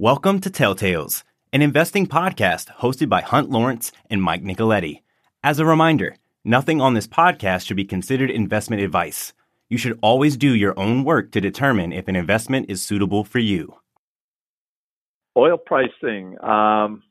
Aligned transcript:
Welcome 0.00 0.40
to 0.40 0.50
Telltales, 0.50 1.24
an 1.52 1.60
investing 1.60 2.06
podcast 2.06 2.74
hosted 2.76 3.10
by 3.10 3.20
Hunt 3.20 3.50
Lawrence 3.50 3.92
and 4.08 4.22
Mike 4.22 4.42
Nicoletti. 4.42 5.02
As 5.44 5.58
a 5.58 5.66
reminder, 5.66 6.16
nothing 6.42 6.80
on 6.80 6.94
this 6.94 7.06
podcast 7.06 7.66
should 7.66 7.76
be 7.76 7.84
considered 7.84 8.30
investment 8.30 8.80
advice. 8.80 9.34
You 9.68 9.76
should 9.76 9.98
always 10.00 10.38
do 10.38 10.54
your 10.54 10.72
own 10.80 11.04
work 11.04 11.32
to 11.32 11.40
determine 11.42 11.92
if 11.92 12.08
an 12.08 12.16
investment 12.16 12.70
is 12.70 12.80
suitable 12.80 13.24
for 13.24 13.40
you. 13.40 13.74
Oil 15.36 15.58
pricing. 15.58 16.42
Um, 16.42 17.02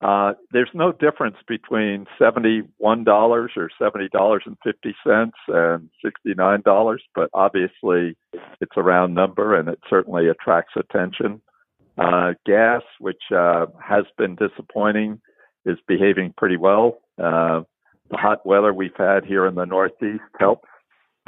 uh, 0.00 0.34
there's 0.52 0.70
no 0.72 0.92
difference 0.92 1.38
between 1.48 2.06
$71 2.20 2.68
or 2.78 3.48
$70.50 3.82 5.32
and 5.48 5.90
$69, 6.28 6.98
but 7.12 7.30
obviously 7.34 8.16
it's 8.60 8.76
a 8.76 8.82
round 8.84 9.16
number 9.16 9.56
and 9.56 9.68
it 9.68 9.80
certainly 9.90 10.28
attracts 10.28 10.74
attention. 10.76 11.40
Uh, 11.96 12.32
gas, 12.44 12.82
which 12.98 13.22
uh, 13.34 13.66
has 13.82 14.04
been 14.18 14.36
disappointing, 14.36 15.20
is 15.64 15.78
behaving 15.86 16.34
pretty 16.36 16.56
well. 16.56 16.98
Uh, 17.18 17.62
the 18.10 18.16
hot 18.16 18.44
weather 18.44 18.72
we've 18.72 18.96
had 18.96 19.24
here 19.24 19.46
in 19.46 19.54
the 19.54 19.64
Northeast 19.64 20.22
helps. 20.38 20.68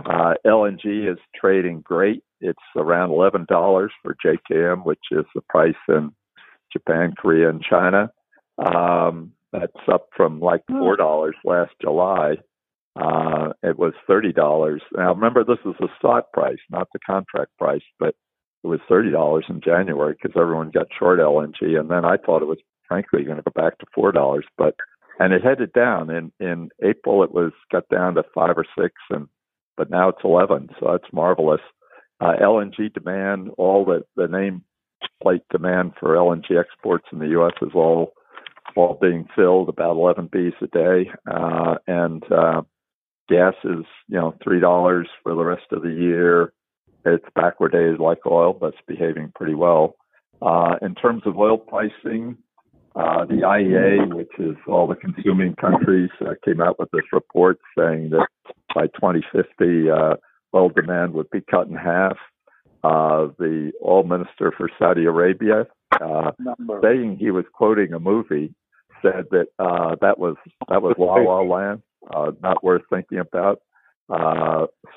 Uh, 0.05 0.35
LNG 0.45 1.11
is 1.11 1.19
trading 1.35 1.81
great. 1.81 2.23
It's 2.41 2.59
around 2.77 3.11
$11 3.11 3.47
for 4.03 4.17
JKM, 4.25 4.85
which 4.85 5.01
is 5.11 5.25
the 5.35 5.41
price 5.49 5.75
in 5.89 6.13
Japan, 6.73 7.15
Korea, 7.17 7.49
and 7.49 7.63
China. 7.63 8.11
Um, 8.59 9.33
that's 9.53 9.89
up 9.91 10.09
from 10.17 10.41
like 10.41 10.63
hmm. 10.69 10.79
four 10.79 10.97
dollars 10.97 11.37
last 11.45 11.73
July. 11.81 12.37
Uh, 12.97 13.53
it 13.63 13.79
was 13.79 13.93
thirty 14.07 14.33
dollars. 14.33 14.83
Now 14.97 15.15
remember, 15.15 15.45
this 15.45 15.59
is 15.65 15.75
the 15.81 15.89
spot 15.99 16.33
price, 16.33 16.59
not 16.71 16.89
the 16.93 16.99
contract 17.07 17.53
price, 17.59 17.83
but 17.99 18.15
it 18.65 18.69
was 18.69 18.81
thirty 18.89 19.11
dollars 19.11 19.45
in 19.49 19.61
January 19.61 20.15
because 20.15 20.41
everyone 20.41 20.71
got 20.71 20.89
short 20.99 21.21
LNG, 21.21 21.79
and 21.79 21.91
then 21.91 22.05
I 22.05 22.17
thought 22.17 22.43
it 22.43 22.49
was 22.49 22.59
frankly 22.89 23.25
going 23.25 23.37
to 23.37 23.43
go 23.43 23.53
back 23.55 23.79
to 23.79 23.87
four 23.95 24.13
dollars, 24.13 24.45
but 24.57 24.77
and 25.19 25.33
it 25.33 25.43
headed 25.43 25.73
down. 25.73 26.11
In 26.11 26.33
in 26.41 26.71
April, 26.83 27.23
it 27.23 27.33
was 27.33 27.53
got 27.71 27.89
down 27.89 28.15
to 28.15 28.25
five 28.35 28.57
or 28.57 28.67
six, 28.79 28.95
and 29.11 29.29
but 29.77 29.91
now 29.91 30.09
it's 30.09 30.25
eleven, 30.25 30.69
so 30.79 30.89
that's 30.93 31.13
marvelous. 31.13 31.61
Uh, 32.21 32.33
LNG 32.41 32.93
demand, 32.93 33.51
all 33.59 33.85
the 33.85 34.05
the 34.17 34.29
name 34.29 34.63
plate 35.23 35.43
demand 35.51 35.93
for 35.99 36.15
LNG 36.15 36.59
exports 36.59 37.07
in 37.13 37.19
the 37.19 37.29
U.S. 37.29 37.53
is 37.63 37.73
all 37.75 38.13
all 38.75 38.99
being 39.01 39.27
filled, 39.35 39.69
about 39.69 39.97
11 39.97 40.29
Bs 40.29 40.61
a 40.61 40.67
day, 40.67 41.11
uh, 41.31 41.77
and 41.87 42.23
uh, 42.31 42.63
gas 43.29 43.55
is 43.65 43.85
you 44.09 44.17
know 44.17 44.35
three 44.43 44.61
dollars 44.61 45.09
for 45.23 45.35
the 45.35 45.45
rest 45.45 45.67
of 45.73 45.83
the 45.83 45.93
year. 45.93 46.53
It's 47.07 47.25
backward 47.35 47.73
backwardated 47.73 47.99
like 47.99 48.27
oil, 48.27 48.53
but 48.53 48.75
it's 48.75 48.79
behaving 48.87 49.33
pretty 49.35 49.55
well. 49.55 49.97
Uh, 50.43 50.77
in 50.83 50.95
terms 50.95 51.23
of 51.25 51.39
oil 51.39 51.57
pricing, 51.57 52.37
uh, 52.95 53.25
the 53.27 53.43
IEA, 53.45 54.15
which 54.15 54.33
is 54.39 54.57
all 54.67 54.87
the 54.87 54.95
consuming 54.95 55.55
countries, 55.55 56.11
uh, 56.21 56.35
came 56.45 56.61
out 56.61 56.79
with 56.79 56.91
this 56.93 57.05
report 57.13 57.59
saying 57.79 58.11
that 58.11 58.27
by 58.75 58.87
2050, 58.87 59.91
uh, 59.91 60.15
oil 60.55 60.69
demand 60.71 61.13
would 61.13 61.31
be 61.31 61.41
cut 61.41 61.69
in 61.69 61.75
half. 61.75 62.17
Uh, 62.83 63.29
the 63.39 63.73
oil 63.85 64.05
minister 64.05 64.53
for 64.57 64.71
Saudi 64.79 65.05
Arabia, 65.05 65.67
uh, 66.01 66.31
saying 66.83 67.17
he 67.19 67.31
was 67.31 67.45
quoting 67.53 67.93
a 67.93 67.99
movie, 67.99 68.55
said 69.03 69.27
that 69.31 69.47
uh, 69.59 69.97
that 70.01 70.19
was 70.19 70.37
that 70.69 70.83
was 70.83 70.95
La 70.99 71.15
La 71.15 71.41
Land, 71.41 71.83
uh, 72.15 72.31
not 72.43 72.63
worth 72.63 72.83
thinking 72.91 73.19
about. 73.19 73.61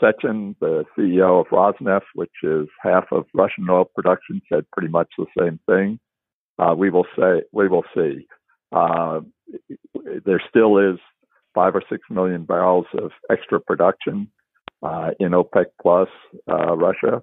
Uh, 0.02 0.06
Sechin, 0.06 0.56
the 0.60 0.86
CEO 0.98 1.42
of 1.42 1.48
Rosneft, 1.48 2.02
which 2.16 2.32
is 2.44 2.68
half 2.82 3.06
of 3.12 3.26
Russian 3.34 3.70
oil 3.70 3.86
production, 3.86 4.42
said 4.52 4.66
pretty 4.72 4.90
much 4.90 5.10
the 5.18 5.26
same 5.40 5.60
thing. 5.68 6.00
Uh, 6.58 6.76
we 6.78 6.90
will 6.90 7.06
say 7.18 7.44
we 7.52 7.68
will 7.68 7.86
see. 7.96 8.28
Uh, 8.72 9.22
there 10.26 10.42
still 10.50 10.78
is 10.78 11.00
five 11.56 11.76
or 11.76 11.84
six 11.90 12.04
million 12.10 12.46
barrels 12.46 12.86
of 12.94 13.12
extra 13.32 13.60
production 13.60 14.30
uh, 14.84 15.12
in 15.20 15.32
OPEC 15.32 15.66
plus 15.82 16.10
uh, 16.52 16.76
Russia. 16.76 17.22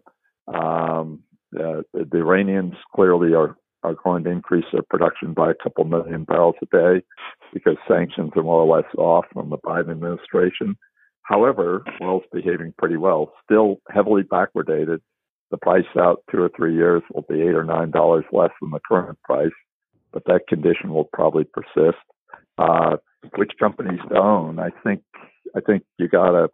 Um, 0.48 1.20
the 1.53 1.84
Iranians 2.12 2.75
clearly 2.94 3.34
are 3.34 3.56
are 3.82 3.94
going 4.03 4.25
to 4.25 4.31
increase 4.31 4.65
their 4.72 4.82
production 4.91 5.32
by 5.32 5.50
a 5.50 5.54
couple 5.62 5.84
million 5.84 6.25
barrels 6.25 6.56
a 6.60 6.66
day 6.76 7.04
because 7.53 7.76
sanctions 7.86 8.32
are 8.34 8.42
more 8.42 8.62
or 8.62 8.76
less 8.76 8.91
off 8.98 9.26
from 9.32 9.48
the 9.48 9.59
Biden 9.59 9.92
administration. 9.92 10.76
However, 11.26 11.82
oil's 12.00 12.22
behaving 12.32 12.75
pretty 12.78 12.97
well, 12.97 13.32
still 13.44 13.81
heavily 13.91 14.22
backwardated. 14.22 15.00
The 15.50 15.56
price 15.59 15.84
out 15.98 16.22
two 16.31 16.41
or 16.41 16.50
three 16.56 16.75
years 16.75 17.03
will 17.12 17.25
be 17.28 17.42
eight 17.42 17.54
or 17.54 17.64
nine 17.64 17.91
dollars 17.91 18.25
less 18.32 18.50
than 18.60 18.70
the 18.70 18.81
current 18.87 19.19
price, 19.22 19.53
but 20.12 20.25
that 20.26 20.47
condition 20.48 20.92
will 20.92 21.09
probably 21.12 21.44
persist. 21.44 21.98
Uh, 22.59 22.97
which 23.36 23.53
companies 23.59 24.00
to 24.09 24.16
own? 24.16 24.59
I 24.59 24.70
think 24.84 25.03
I 25.56 25.60
think 25.60 25.82
you 25.98 26.09
gotta 26.09 26.48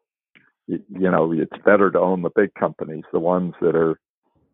you, 0.67 0.81
know 0.89 1.33
it's 1.33 1.63
better 1.65 1.91
to 1.91 1.99
own 1.99 2.23
the 2.23 2.31
big 2.35 2.55
companies, 2.55 3.05
the 3.13 3.21
ones 3.21 3.55
that 3.61 3.77
are 3.77 3.99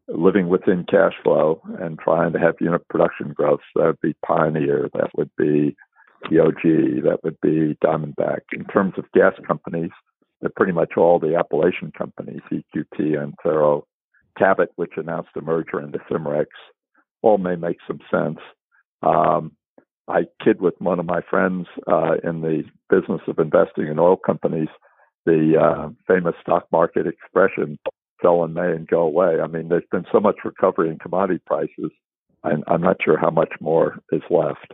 living 0.08 0.48
within 0.48 0.84
cash 0.90 1.12
flow 1.22 1.60
and 1.80 1.98
trying 1.98 2.32
to 2.32 2.38
have 2.38 2.54
unit 2.60 2.86
production 2.88 3.32
growth. 3.34 3.60
So 3.72 3.80
that 3.80 3.86
would 3.86 4.00
be 4.00 4.16
Pioneer, 4.24 4.88
that 4.94 5.10
would 5.16 5.30
be 5.36 5.76
EOG, 6.30 7.02
that 7.04 7.20
would 7.22 7.40
be 7.40 7.76
Diamondback. 7.84 8.40
In 8.52 8.64
terms 8.64 8.94
of 8.96 9.04
gas 9.12 9.34
companies, 9.46 9.90
pretty 10.56 10.72
much 10.72 10.92
all 10.96 11.18
the 11.18 11.36
Appalachian 11.36 11.92
companies, 11.96 12.40
EQT, 12.52 13.20
Antero, 13.20 13.86
Cabot, 14.38 14.70
which 14.76 14.92
announced 14.96 15.30
a 15.36 15.40
merger 15.40 15.80
into 15.80 15.98
Cimarex, 16.10 16.46
all 17.22 17.38
may 17.38 17.56
make 17.56 17.78
some 17.86 18.00
sense. 18.10 18.38
Um, 19.02 19.52
I 20.06 20.22
kid 20.42 20.60
with 20.60 20.74
one 20.78 21.00
of 21.00 21.06
my 21.06 21.20
friends 21.28 21.66
uh, 21.86 22.14
in 22.24 22.40
the 22.40 22.62
business 22.88 23.20
of 23.26 23.38
investing 23.38 23.88
in 23.88 23.98
oil 23.98 24.16
companies 24.16 24.68
the 25.28 25.58
uh, 25.60 25.90
famous 26.06 26.34
stock 26.40 26.66
market 26.72 27.06
expression, 27.06 27.78
sell 28.22 28.44
in 28.44 28.54
May 28.54 28.72
and 28.72 28.88
go 28.88 29.02
away. 29.02 29.40
I 29.42 29.46
mean, 29.46 29.68
there's 29.68 29.84
been 29.92 30.06
so 30.10 30.20
much 30.20 30.36
recovery 30.44 30.88
in 30.88 30.98
commodity 30.98 31.40
prices, 31.46 31.90
and 32.44 32.64
I'm 32.66 32.80
not 32.80 32.96
sure 33.04 33.18
how 33.18 33.30
much 33.30 33.52
more 33.60 33.98
is 34.10 34.22
left. 34.30 34.72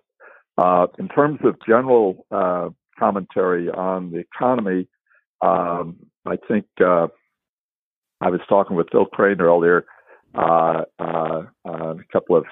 Uh, 0.56 0.86
in 0.98 1.08
terms 1.08 1.40
of 1.42 1.56
general 1.66 2.24
uh, 2.30 2.68
commentary 2.96 3.68
on 3.68 4.12
the 4.12 4.18
economy, 4.18 4.86
um, 5.40 5.96
I 6.26 6.36
think 6.48 6.66
uh, 6.80 7.08
I 8.20 8.30
was 8.30 8.40
talking 8.48 8.76
with 8.76 8.88
Phil 8.90 9.06
Crane 9.06 9.40
earlier. 9.40 9.84
Uh, 10.34 10.82
uh, 10.98 11.42
a 11.64 11.94
couple 12.12 12.36
of 12.36 12.44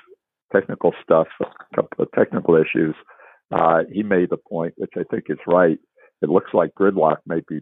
technical 0.53 0.93
stuff, 1.03 1.27
a 1.41 1.77
couple 1.77 2.05
of 2.05 2.13
technical 2.13 2.55
issues. 2.57 2.95
Uh, 3.51 3.81
he 3.91 4.03
made 4.03 4.31
the 4.31 4.37
point, 4.37 4.75
which 4.77 4.93
I 4.97 5.03
think 5.11 5.25
is 5.29 5.39
right. 5.47 5.79
It 6.23 6.29
looks 6.29 6.51
like 6.55 6.75
gridlock 6.79 7.19
may 7.27 7.41
be 7.49 7.61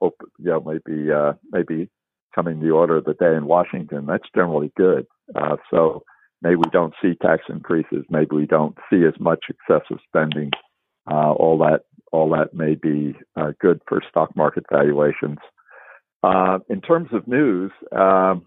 open, 0.00 0.26
you 0.38 0.50
know, 0.50 0.60
maybe 0.60 1.10
maybe 1.50 1.88
coming 2.36 2.60
the 2.60 2.70
order 2.70 2.96
of 2.96 3.04
the 3.04 3.14
day 3.14 3.34
in 3.34 3.46
Washington. 3.46 4.06
That's 4.06 4.28
generally 4.34 4.70
good. 4.76 5.06
Uh, 5.34 5.56
so 5.70 6.02
maybe 6.42 6.56
we 6.56 6.70
don't 6.70 6.94
see 7.02 7.14
tax 7.20 7.42
increases. 7.48 8.04
Maybe 8.10 8.36
we 8.36 8.46
don't 8.46 8.76
see 8.90 9.04
as 9.04 9.18
much 9.18 9.46
excessive 9.48 9.98
spending. 10.06 10.50
Uh, 11.10 11.32
all 11.32 11.58
that 11.58 11.82
all 12.12 12.30
that 12.30 12.54
may 12.54 12.74
be 12.74 13.14
uh, 13.36 13.52
good 13.60 13.80
for 13.88 14.02
stock 14.08 14.34
market 14.36 14.64
valuations. 14.70 15.38
Uh, 16.22 16.58
in 16.68 16.80
terms 16.80 17.08
of 17.12 17.28
news, 17.28 17.70
um, 17.92 18.44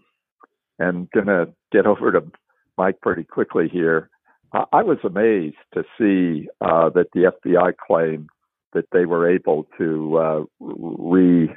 and 0.78 1.10
going 1.10 1.26
to 1.26 1.48
get 1.70 1.86
over 1.92 2.10
to 2.12 2.22
Mike 2.76 3.00
pretty 3.00 3.24
quickly 3.24 3.68
here. 3.68 4.10
I 4.52 4.82
was 4.82 4.98
amazed 5.04 5.54
to 5.74 5.84
see 5.96 6.48
uh, 6.60 6.90
that 6.90 7.06
the 7.12 7.30
FBI 7.46 7.76
claimed 7.76 8.28
that 8.72 8.86
they 8.90 9.04
were 9.04 9.30
able 9.30 9.68
to 9.78 10.16
uh, 10.18 10.42
re-acquire 10.58 11.54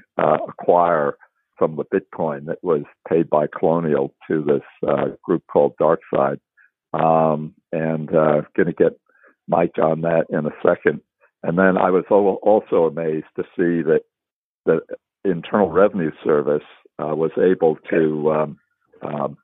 from 1.57 1.75
the 1.75 1.85
Bitcoin 1.85 2.45
that 2.45 2.63
was 2.63 2.83
paid 3.09 3.31
by 3.31 3.47
Colonial 3.47 4.13
to 4.27 4.43
this 4.43 4.61
uh, 4.87 5.07
group 5.23 5.43
called 5.51 5.73
DarkSide. 5.81 6.39
Um, 6.93 7.55
and 7.71 8.13
uh, 8.15 8.41
going 8.55 8.67
to 8.67 8.73
get 8.73 8.99
Mike 9.47 9.79
on 9.81 10.01
that 10.01 10.25
in 10.29 10.45
a 10.45 10.51
second. 10.63 11.01
And 11.43 11.57
then 11.57 11.77
I 11.77 11.89
was 11.89 12.05
also 12.09 12.85
amazed 12.85 13.25
to 13.35 13.43
see 13.55 13.83
that 13.83 14.01
the 14.65 14.79
Internal 15.25 15.69
Revenue 15.69 16.11
Service 16.23 16.63
uh, 16.99 17.15
was 17.15 17.31
able 17.37 17.77
to, 17.89 18.31
um, 18.31 18.57
um, 19.01 19.37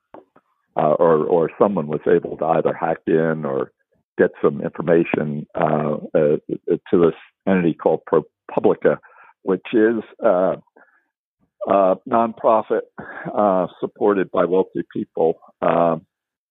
uh, 0.76 0.94
or 0.94 1.24
or 1.26 1.50
someone 1.58 1.88
was 1.88 2.00
able 2.06 2.36
to 2.38 2.44
either 2.44 2.72
hack 2.72 2.98
in 3.06 3.44
or 3.44 3.72
get 4.16 4.30
some 4.42 4.60
information 4.62 5.46
uh, 5.54 5.96
uh 6.14 6.36
to 6.90 6.98
this 6.98 7.14
entity 7.46 7.74
called 7.74 8.00
ProPublica, 8.10 8.98
which 9.42 9.66
is 9.72 10.02
uh, 10.24 10.56
uh, 11.68 11.94
nonprofit 12.08 12.82
uh, 13.34 13.66
supported 13.80 14.30
by 14.30 14.44
wealthy 14.44 14.82
people. 14.92 15.38
Um, 15.60 16.06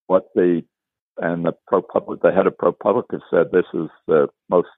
what 0.08 0.28
the 0.36 0.64
and 1.18 1.46
the 1.46 1.54
ProPublica, 1.72 2.22
the 2.22 2.32
head 2.32 2.48
of 2.48 2.58
ProPublica 2.58 3.20
said 3.32 3.48
this 3.52 3.66
is 3.74 3.90
the 4.08 4.28
most 4.50 4.70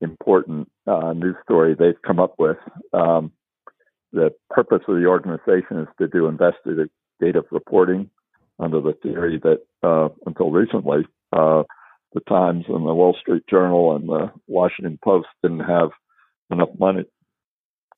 important 0.00 0.70
uh, 0.86 1.12
news 1.12 1.36
story 1.44 1.74
they've 1.74 2.00
come 2.06 2.20
up 2.20 2.34
with. 2.38 2.56
Um, 2.92 3.32
the 4.12 4.30
purpose 4.50 4.82
of 4.88 4.96
the 4.96 5.06
organization 5.06 5.80
is 5.80 5.88
to 5.98 6.08
do 6.08 6.26
investigative 6.26 7.44
reporting 7.50 8.10
under 8.58 8.80
the 8.80 8.94
theory 9.02 9.40
that 9.42 9.60
uh, 9.82 10.08
until 10.26 10.50
recently, 10.50 11.06
uh, 11.32 11.62
the 12.14 12.20
Times 12.20 12.64
and 12.68 12.86
the 12.86 12.94
Wall 12.94 13.16
Street 13.20 13.44
Journal 13.48 13.94
and 13.94 14.08
the 14.08 14.32
Washington 14.46 14.98
Post 15.04 15.28
didn't 15.42 15.60
have 15.60 15.90
enough 16.50 16.70
money 16.78 17.04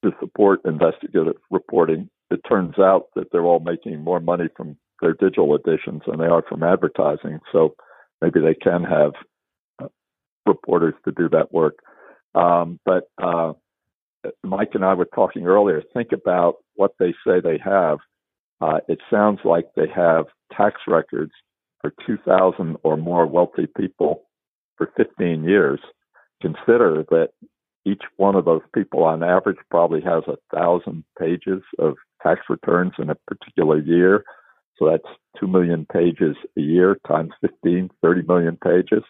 to 0.04 0.10
support 0.18 0.60
investigative 0.64 1.36
reporting. 1.50 2.08
It 2.30 2.40
turns 2.48 2.78
out 2.78 3.06
that 3.14 3.30
they're 3.30 3.44
all 3.44 3.60
making 3.60 4.02
more 4.02 4.20
money 4.20 4.48
from 4.56 4.76
their 5.00 5.14
digital 5.14 5.54
editions 5.54 6.02
than 6.06 6.18
they 6.18 6.26
are 6.26 6.44
from 6.48 6.62
advertising. 6.62 7.38
So 7.52 7.74
maybe 8.20 8.40
they 8.40 8.54
can 8.54 8.84
have 8.84 9.12
uh, 9.82 9.88
reporters 10.46 10.94
to 11.04 11.12
do 11.12 11.28
that 11.30 11.52
work. 11.52 11.78
Um, 12.34 12.78
but 12.84 13.04
uh, 13.22 13.52
Mike 14.42 14.70
and 14.74 14.84
I 14.84 14.94
were 14.94 15.08
talking 15.14 15.46
earlier. 15.46 15.82
Think 15.94 16.12
about 16.12 16.56
what 16.74 16.92
they 16.98 17.14
say 17.26 17.40
they 17.40 17.58
have. 17.64 17.98
Uh, 18.60 18.78
it 18.88 18.98
sounds 19.10 19.40
like 19.44 19.66
they 19.74 19.88
have 19.94 20.26
tax 20.56 20.76
records 20.86 21.32
for 21.80 21.92
2,000 22.06 22.76
or 22.82 22.96
more 22.96 23.26
wealthy 23.26 23.66
people 23.76 24.24
for 24.76 24.92
15 24.96 25.44
years. 25.44 25.80
Consider 26.42 27.04
that 27.10 27.30
each 27.86 28.02
one 28.16 28.34
of 28.34 28.44
those 28.44 28.62
people 28.74 29.04
on 29.04 29.22
average 29.22 29.56
probably 29.70 30.02
has 30.02 30.22
a 30.26 30.36
thousand 30.54 31.04
pages 31.18 31.62
of 31.78 31.94
tax 32.22 32.40
returns 32.48 32.92
in 32.98 33.10
a 33.10 33.14
particular 33.26 33.78
year. 33.78 34.24
So 34.78 34.90
that's 34.90 35.16
2 35.38 35.46
million 35.46 35.86
pages 35.90 36.36
a 36.56 36.60
year 36.60 36.98
times 37.06 37.32
15, 37.40 37.90
30 38.02 38.22
million 38.26 38.58
pages. 38.62 39.02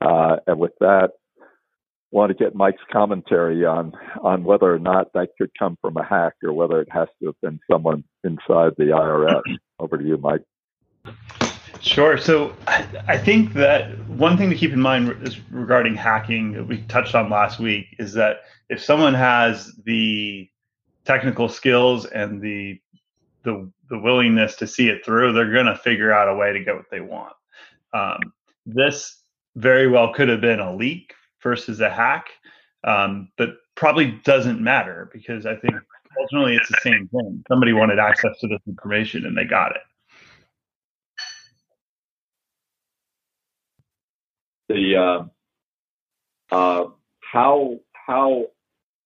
Uh, 0.00 0.36
and 0.46 0.58
with 0.58 0.72
that, 0.80 1.10
want 2.14 2.30
to 2.30 2.34
get 2.34 2.54
Mike's 2.54 2.82
commentary 2.90 3.66
on 3.66 3.92
on 4.22 4.44
whether 4.44 4.72
or 4.72 4.78
not 4.78 5.12
that 5.14 5.30
could 5.36 5.50
come 5.58 5.76
from 5.82 5.96
a 5.96 6.04
hack 6.04 6.34
or 6.42 6.52
whether 6.52 6.80
it 6.80 6.88
has 6.90 7.08
to 7.20 7.26
have 7.26 7.40
been 7.42 7.58
someone 7.70 8.04
inside 8.22 8.72
the 8.78 8.84
IRS. 8.84 9.42
Over 9.80 9.98
to 9.98 10.04
you, 10.04 10.16
Mike. 10.16 10.42
Sure. 11.80 12.16
So 12.16 12.54
I 12.66 13.18
think 13.18 13.52
that 13.54 13.98
one 14.08 14.38
thing 14.38 14.48
to 14.48 14.56
keep 14.56 14.72
in 14.72 14.80
mind 14.80 15.14
is 15.22 15.38
regarding 15.50 15.96
hacking 15.96 16.52
that 16.52 16.66
we 16.66 16.78
touched 16.82 17.14
on 17.14 17.28
last 17.28 17.58
week 17.58 17.88
is 17.98 18.14
that 18.14 18.42
if 18.70 18.82
someone 18.82 19.12
has 19.12 19.72
the 19.84 20.48
technical 21.04 21.48
skills 21.48 22.06
and 22.06 22.40
the 22.40 22.80
the, 23.42 23.70
the 23.90 23.98
willingness 23.98 24.56
to 24.56 24.66
see 24.66 24.88
it 24.88 25.04
through, 25.04 25.34
they're 25.34 25.52
going 25.52 25.66
to 25.66 25.76
figure 25.76 26.10
out 26.10 26.28
a 26.28 26.34
way 26.34 26.52
to 26.54 26.64
get 26.64 26.76
what 26.76 26.86
they 26.90 27.00
want. 27.00 27.34
Um, 27.92 28.32
this 28.64 29.20
very 29.56 29.86
well 29.86 30.14
could 30.14 30.28
have 30.28 30.40
been 30.40 30.60
a 30.60 30.74
leak 30.74 31.12
versus 31.44 31.80
a 31.80 31.88
hack, 31.90 32.26
um, 32.82 33.28
but 33.38 33.50
probably 33.76 34.20
doesn't 34.24 34.60
matter 34.60 35.08
because 35.12 35.46
I 35.46 35.54
think 35.54 35.74
ultimately 36.20 36.56
it's 36.56 36.68
the 36.68 36.80
same 36.82 37.08
thing. 37.08 37.44
Somebody 37.48 37.72
wanted 37.72 38.00
access 38.00 38.36
to 38.40 38.48
this 38.48 38.60
information 38.66 39.26
and 39.26 39.36
they 39.36 39.44
got 39.44 39.72
it. 39.72 39.82
The 44.68 45.28
uh, 46.50 46.54
uh, 46.54 46.88
how 47.20 47.78
how 47.92 48.46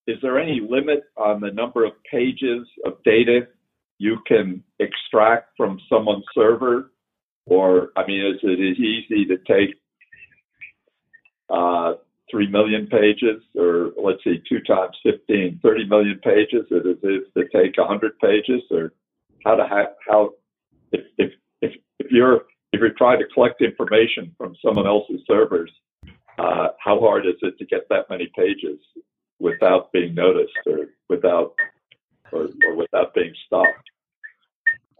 is 0.07 0.17
there 0.23 0.39
any 0.39 0.61
limit 0.61 1.03
on 1.17 1.41
the 1.41 1.51
number 1.51 1.85
of 1.85 1.93
pages 2.11 2.67
of 2.87 3.03
data 3.05 3.49
you 3.99 4.19
can 4.27 4.63
extract 4.79 5.51
from 5.57 5.79
someone's 5.89 6.25
server? 6.35 6.93
Or, 7.47 7.91
I 7.97 8.07
mean, 8.07 8.25
is 8.25 8.41
it 8.43 8.59
easy 8.59 9.25
to 9.27 9.39
take 9.39 9.75
uh, 11.51 11.95
3 12.31 12.49
million 12.49 12.87
pages, 12.87 13.43
or 13.57 13.93
let's 14.03 14.23
see, 14.25 14.43
2 14.49 14.61
times 14.61 14.97
15, 15.03 15.61
30 15.63 15.89
million 15.89 16.21
pages, 16.23 16.67
it 16.71 16.99
is 17.03 17.25
to 17.37 17.45
take 17.49 17.77
100 17.77 18.19
pages? 18.19 18.63
Or 18.71 18.93
how 19.45 19.55
to 19.55 19.67
ha- 19.67 19.93
how 20.07 20.31
if, 20.93 21.03
if, 21.19 21.33
if, 21.63 21.73
if 21.99 22.11
you're 22.11 22.43
if 22.73 22.81
you're 22.81 22.91
trying 22.91 23.19
to 23.19 23.27
collect 23.33 23.63
information 23.63 24.35
from 24.37 24.55
someone 24.63 24.87
else's 24.87 25.21
servers, 25.27 25.71
uh, 26.39 26.69
how 26.79 27.01
hard 27.01 27.27
is 27.27 27.35
it 27.43 27.59
to 27.59 27.65
get 27.65 27.89
that 27.89 28.11
many 28.11 28.31
pages 28.37 28.79
without 29.39 29.91
being 29.93 30.15
noticed 30.15 30.53
or 30.67 30.87
without 31.09 31.55
or, 32.33 32.49
or 32.67 32.77
without 32.77 33.15
being 33.15 33.33
stopped? 33.47 33.91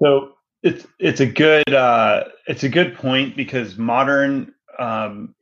So 0.03 0.35
it's 0.63 0.87
it's 0.99 1.21
a 1.21 1.27
good 1.27 1.73
uh, 1.73 2.25
it's 2.47 2.65
a 2.65 2.69
good 2.69 2.95
point 2.95 3.37
because 3.37 3.77
modern 3.77 4.55
um, 4.79 5.35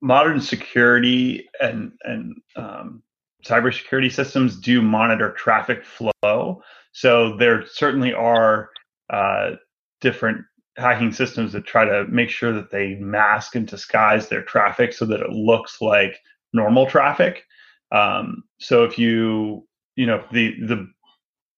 modern 0.00 0.40
security 0.40 1.48
and 1.60 1.92
and 2.04 2.36
um, 2.56 3.02
cybersecurity 3.44 4.12
systems 4.12 4.58
do 4.58 4.82
monitor 4.82 5.32
traffic 5.32 5.84
flow. 5.84 6.62
So 6.92 7.36
there 7.36 7.64
certainly 7.66 8.12
are 8.12 8.70
uh, 9.10 9.52
different 10.00 10.44
hacking 10.76 11.12
systems 11.12 11.52
that 11.52 11.66
try 11.66 11.84
to 11.84 12.06
make 12.08 12.30
sure 12.30 12.52
that 12.52 12.70
they 12.70 12.94
mask 12.96 13.54
and 13.54 13.66
disguise 13.66 14.28
their 14.28 14.42
traffic 14.42 14.92
so 14.92 15.04
that 15.06 15.20
it 15.20 15.30
looks 15.30 15.80
like 15.80 16.18
normal 16.52 16.86
traffic. 16.86 17.44
Um, 17.92 18.44
so 18.60 18.84
if 18.84 18.98
you 18.98 19.66
you 19.96 20.06
know 20.06 20.24
the 20.32 20.54
the 20.60 20.88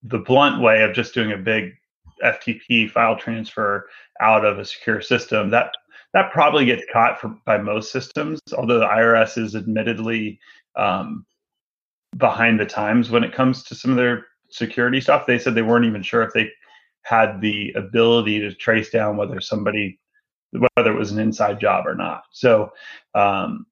the 0.03 0.19
blunt 0.19 0.63
way 0.63 0.83
of 0.83 0.95
just 0.95 1.15
doing 1.15 1.33
a 1.33 1.37
big 1.37 1.73
FTP 2.25 2.91
file 2.91 3.17
transfer 3.17 3.89
out 4.21 4.45
of 4.45 4.59
a 4.59 4.65
secure 4.65 5.01
system, 5.01 5.51
that 5.51 5.75
that 6.15 6.33
probably 6.33 6.65
gets 6.65 6.85
caught 6.93 7.21
for, 7.21 7.37
by 7.45 7.59
most 7.59 7.93
systems. 7.93 8.41
Although 8.57 8.81
the 8.81 8.87
IRS 8.87 9.39
is 9.39 9.55
admittedly 9.55 10.41
um, 10.77 11.25
behind 12.17 12.59
the 12.59 12.67
times 12.67 13.11
when 13.11 13.25
it 13.25 13.35
comes 13.35 13.63
to 13.65 13.75
some 13.75 13.93
of 13.93 13.97
their 13.97 14.27
security 14.51 15.01
stuff. 15.01 15.27
They 15.27 15.39
said 15.39 15.55
they 15.55 15.63
weren't 15.63 15.87
even 15.87 16.03
sure 16.03 16.23
if 16.23 16.33
they 16.33 16.51
had 17.03 17.41
the 17.41 17.73
ability 17.73 18.41
to 18.41 18.55
trace 18.55 18.91
down 18.91 19.17
whether 19.17 19.41
somebody 19.41 19.99
whether 20.75 20.91
it 20.91 20.99
was 20.99 21.13
an 21.13 21.21
inside 21.21 21.61
job 21.61 21.87
or 21.87 21.95
not. 21.95 22.25
So 22.33 22.73
um, 23.15 23.67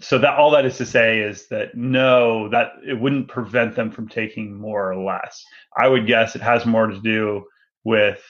so 0.00 0.18
that 0.18 0.38
all 0.38 0.50
that 0.50 0.64
is 0.64 0.76
to 0.78 0.86
say 0.86 1.20
is 1.20 1.46
that 1.48 1.76
no, 1.76 2.48
that 2.48 2.72
it 2.84 2.98
wouldn't 2.98 3.28
prevent 3.28 3.76
them 3.76 3.90
from 3.90 4.08
taking 4.08 4.58
more 4.58 4.90
or 4.90 4.96
less. 4.96 5.44
I 5.76 5.86
would 5.86 6.06
guess 6.06 6.34
it 6.34 6.42
has 6.42 6.66
more 6.66 6.86
to 6.88 7.00
do 7.00 7.44
with 7.84 8.22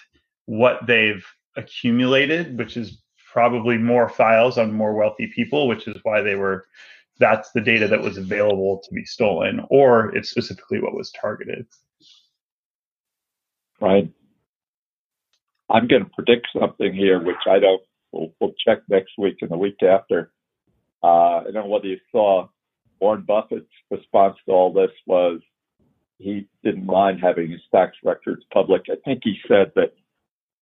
what 0.47 0.87
they've 0.87 1.25
accumulated, 1.57 2.59
which 2.59 2.77
is 2.77 3.03
probably 3.35 3.77
more 3.77 4.09
files 4.09 4.57
on 4.57 4.73
more 4.73 4.95
wealthy 4.95 5.27
people, 5.27 5.67
which 5.67 5.89
is 5.89 5.97
why 6.05 6.23
they 6.23 6.37
were 6.37 6.67
that's 7.19 7.51
the 7.51 7.61
data 7.61 7.87
that 7.89 8.01
was 8.01 8.17
available 8.17 8.81
to 8.85 8.95
be 8.95 9.05
stolen, 9.05 9.61
or 9.71 10.15
it's 10.17 10.31
specifically 10.31 10.81
what 10.81 10.95
was 10.95 11.13
targeted. 11.13 11.67
Right. 13.81 14.09
I'm 15.71 15.87
going 15.89 16.05
to 16.05 16.11
predict 16.15 16.49
something 16.59 16.95
here, 16.95 17.23
which 17.23 17.45
I 17.49 17.59
don't. 17.59 17.83
We'll, 18.13 18.33
we'll 18.41 18.55
check 18.65 18.79
next 18.89 19.13
week 19.19 19.39
and 19.43 19.51
the 19.51 19.59
week 19.59 19.83
after. 19.83 20.33
Uh, 21.03 21.39
I 21.39 21.45
don't 21.45 21.55
know 21.55 21.67
whether 21.67 21.87
you 21.87 21.99
saw 22.13 22.49
Warren 23.01 23.23
Buffett's 23.23 23.67
response 23.91 24.37
to 24.47 24.53
all 24.53 24.73
this 24.73 24.93
was 25.07 25.41
he 26.19 26.49
didn't 26.63 26.87
mind 26.87 27.21
having 27.21 27.51
his 27.51 27.61
tax 27.75 27.97
records 28.05 28.45
public. 28.53 28.83
I 28.91 28.97
think 29.05 29.23
he 29.25 29.37
said 29.49 29.73
that 29.75 29.93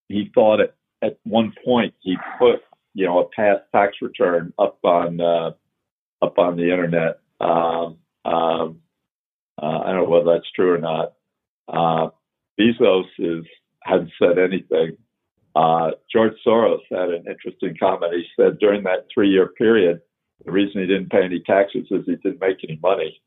he 0.09 0.31
thought 0.35 0.61
at, 0.61 0.75
at 1.03 1.19
one 1.25 1.53
point 1.65 1.95
he 2.01 2.17
put 2.39 2.61
you 2.95 3.07
know 3.07 3.21
a 3.21 3.29
past 3.29 3.63
tax 3.73 3.97
return 4.01 4.53
up 4.59 4.79
on 4.85 5.21
uh, 5.21 5.51
up 6.23 6.39
on 6.39 6.57
the 6.57 6.71
internet. 6.71 7.21
Um, 7.41 7.99
um, 8.25 8.81
uh, 9.61 9.81
I 9.85 9.93
don't 9.93 10.05
know 10.05 10.09
whether 10.09 10.33
that's 10.33 10.51
true 10.55 10.75
or 10.75 10.79
not. 10.79 11.15
Uh, 11.69 12.11
Bezos 12.59 13.07
is 13.19 13.45
hasn't 13.83 14.13
said 14.19 14.39
anything. 14.39 14.97
Uh, 15.55 15.91
George 16.11 16.35
Soros 16.47 16.81
had 16.91 17.11
an 17.11 17.25
interesting 17.29 17.77
comment. 17.79 18.15
He 18.15 18.25
said 18.37 18.59
during 18.59 18.85
that 18.85 19.07
three-year 19.13 19.49
period, 19.49 20.01
the 20.45 20.53
reason 20.53 20.81
he 20.81 20.87
didn't 20.87 21.11
pay 21.11 21.25
any 21.25 21.41
taxes 21.41 21.87
is 21.91 22.07
he 22.07 22.17
didn't 22.17 22.41
make 22.41 22.59
any 22.67 22.79
money. 22.83 23.21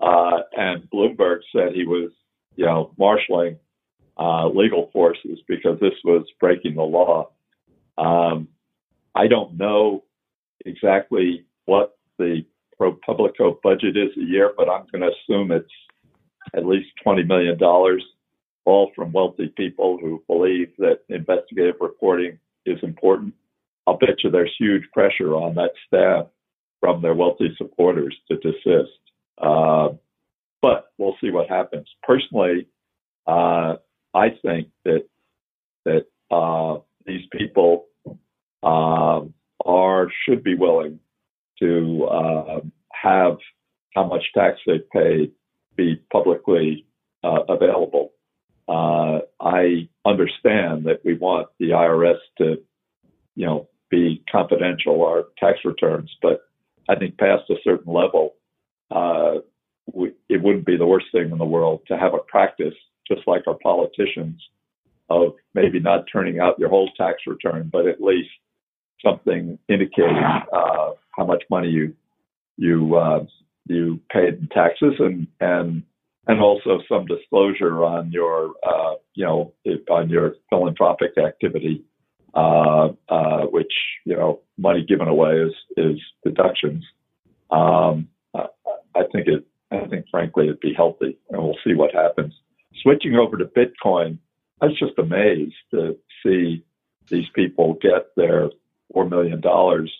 Uh, 0.00 0.40
and 0.56 0.88
Bloomberg 0.90 1.40
said 1.54 1.72
he 1.74 1.84
was, 1.84 2.10
you 2.56 2.66
know, 2.66 2.92
marshaling 2.98 3.58
uh, 4.22 4.48
legal 4.48 4.88
forces 4.92 5.40
because 5.48 5.80
this 5.80 5.94
was 6.04 6.24
breaking 6.38 6.76
the 6.76 6.82
law. 6.82 7.30
Um, 7.98 8.48
I 9.16 9.26
don't 9.26 9.58
know 9.58 10.04
exactly 10.64 11.44
what 11.64 11.98
the 12.18 12.44
ProPublica 12.80 13.60
budget 13.62 13.96
is 13.96 14.16
a 14.16 14.24
year, 14.24 14.52
but 14.56 14.68
I'm 14.68 14.86
going 14.92 15.02
to 15.02 15.10
assume 15.10 15.50
it's 15.50 15.66
at 16.54 16.64
least 16.64 16.90
$20 17.04 17.26
million, 17.26 17.58
all 18.64 18.92
from 18.94 19.12
wealthy 19.12 19.52
people 19.56 19.98
who 20.00 20.22
believe 20.28 20.68
that 20.78 21.00
investigative 21.08 21.76
reporting 21.80 22.38
is 22.64 22.78
important. 22.82 23.34
I'll 23.88 23.98
bet 23.98 24.22
you 24.22 24.30
there's 24.30 24.54
huge 24.56 24.84
pressure 24.92 25.34
on 25.34 25.56
that 25.56 25.72
staff 25.88 26.26
from 26.78 27.02
their 27.02 27.14
wealthy 27.14 27.54
supporters 27.56 28.16
to 28.30 28.36
desist. 28.36 29.00
Uh, 29.38 29.88
but 30.60 30.92
we'll 30.96 31.16
see 31.20 31.30
what 31.30 31.48
happens. 31.48 31.88
Personally, 32.04 32.68
uh, 33.26 33.76
I 34.14 34.30
think 34.42 34.68
that 34.84 35.06
that 35.84 36.06
uh, 36.30 36.78
these 37.06 37.26
people 37.32 37.86
um, 38.62 39.34
are 39.64 40.08
should 40.24 40.42
be 40.42 40.54
willing 40.54 41.00
to 41.60 42.04
uh, 42.04 42.60
have 42.92 43.38
how 43.94 44.06
much 44.06 44.24
tax 44.34 44.58
they 44.66 44.80
pay 44.92 45.30
be 45.76 46.02
publicly 46.12 46.86
uh, 47.24 47.42
available. 47.48 48.12
Uh, 48.68 49.20
I 49.40 49.88
understand 50.04 50.84
that 50.84 51.00
we 51.04 51.14
want 51.14 51.48
the 51.58 51.70
IRS 51.70 52.18
to, 52.38 52.62
you 53.34 53.46
know, 53.46 53.68
be 53.90 54.22
confidential 54.30 55.04
our 55.04 55.24
tax 55.38 55.58
returns, 55.64 56.10
but 56.22 56.40
I 56.88 56.96
think 56.96 57.18
past 57.18 57.50
a 57.50 57.56
certain 57.62 57.92
level, 57.92 58.34
uh, 58.90 59.40
we, 59.92 60.12
it 60.28 60.42
wouldn't 60.42 60.66
be 60.66 60.76
the 60.76 60.86
worst 60.86 61.06
thing 61.12 61.30
in 61.30 61.38
the 61.38 61.44
world 61.44 61.82
to 61.88 61.98
have 61.98 62.14
a 62.14 62.18
practice, 62.18 62.74
just 63.08 63.26
like 63.26 63.42
our 63.46 63.58
politicians, 63.62 64.40
of 65.10 65.34
maybe 65.54 65.80
not 65.80 66.04
turning 66.12 66.40
out 66.40 66.58
your 66.58 66.68
whole 66.68 66.90
tax 66.96 67.18
return, 67.26 67.68
but 67.72 67.86
at 67.86 68.00
least 68.00 68.30
something 69.04 69.58
indicating 69.68 70.22
uh, 70.52 70.90
how 71.16 71.26
much 71.26 71.42
money 71.50 71.68
you 71.68 71.94
you 72.56 72.94
uh, 72.96 73.24
you 73.66 74.00
paid 74.10 74.34
in 74.34 74.48
taxes 74.52 74.94
and 74.98 75.26
and 75.40 75.82
and 76.26 76.40
also 76.40 76.80
some 76.88 77.06
disclosure 77.06 77.84
on 77.84 78.10
your 78.12 78.54
uh, 78.66 78.94
you 79.14 79.24
know 79.24 79.52
on 79.90 80.08
your 80.08 80.34
philanthropic 80.50 81.18
activity, 81.18 81.84
uh, 82.34 82.88
uh, 83.08 83.42
which 83.50 83.72
you 84.04 84.16
know 84.16 84.40
money 84.56 84.84
given 84.86 85.08
away 85.08 85.36
is 85.36 85.52
is 85.76 86.00
deductions. 86.24 86.84
Um, 87.50 88.08
I 88.34 89.04
think 89.12 89.26
it 89.26 89.44
I 89.70 89.86
think 89.88 90.06
frankly 90.10 90.44
it'd 90.44 90.60
be 90.60 90.74
healthy, 90.74 91.18
and 91.30 91.42
we'll 91.42 91.58
see 91.64 91.74
what 91.74 91.94
happens. 91.94 92.34
Switching 92.82 93.16
over 93.16 93.36
to 93.36 93.44
Bitcoin, 93.44 94.18
I 94.60 94.66
was 94.66 94.78
just 94.78 94.98
amazed 94.98 95.54
to 95.72 95.96
see 96.24 96.64
these 97.08 97.28
people 97.34 97.74
get 97.80 98.14
their 98.16 98.50
four 98.92 99.08
million 99.08 99.40
dollars 99.40 99.92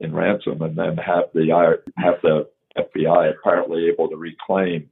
in 0.00 0.14
ransom, 0.14 0.62
and 0.62 0.76
then 0.76 0.96
have 0.96 1.24
the 1.32 1.76
have 1.96 2.20
the 2.22 2.48
FBI 2.76 3.30
apparently 3.30 3.86
able 3.86 4.08
to 4.08 4.16
reclaim 4.16 4.88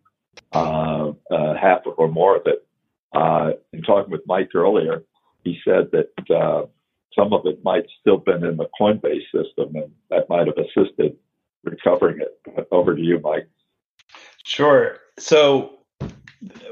uh, 0.52 1.12
uh, 1.31 1.55
half 1.55 1.81
or 1.97 2.09
more 2.09 2.37
of 2.37 2.43
it. 2.47 2.67
Uh, 3.12 3.52
in 3.73 3.83
talking 3.83 4.11
with 4.11 4.23
Mike 4.26 4.50
earlier, 4.55 5.02
he 5.45 5.59
said 5.64 5.91
that 5.93 6.35
uh, 6.35 6.67
some 7.17 7.33
of 7.33 7.43
it 7.45 7.62
might 7.62 7.85
still 8.00 8.17
been 8.17 8.45
in 8.45 8.57
the 8.57 8.69
Coinbase 8.81 9.25
system, 9.33 9.75
and 9.76 9.93
that 10.11 10.29
might 10.29 10.47
have 10.47 10.57
assisted 10.57 11.17
recovering 11.64 12.21
it. 12.21 12.69
Over 12.71 12.97
to 12.97 13.02
you, 13.02 13.21
Mike. 13.21 13.49
Sure. 14.45 14.99
So, 15.19 15.79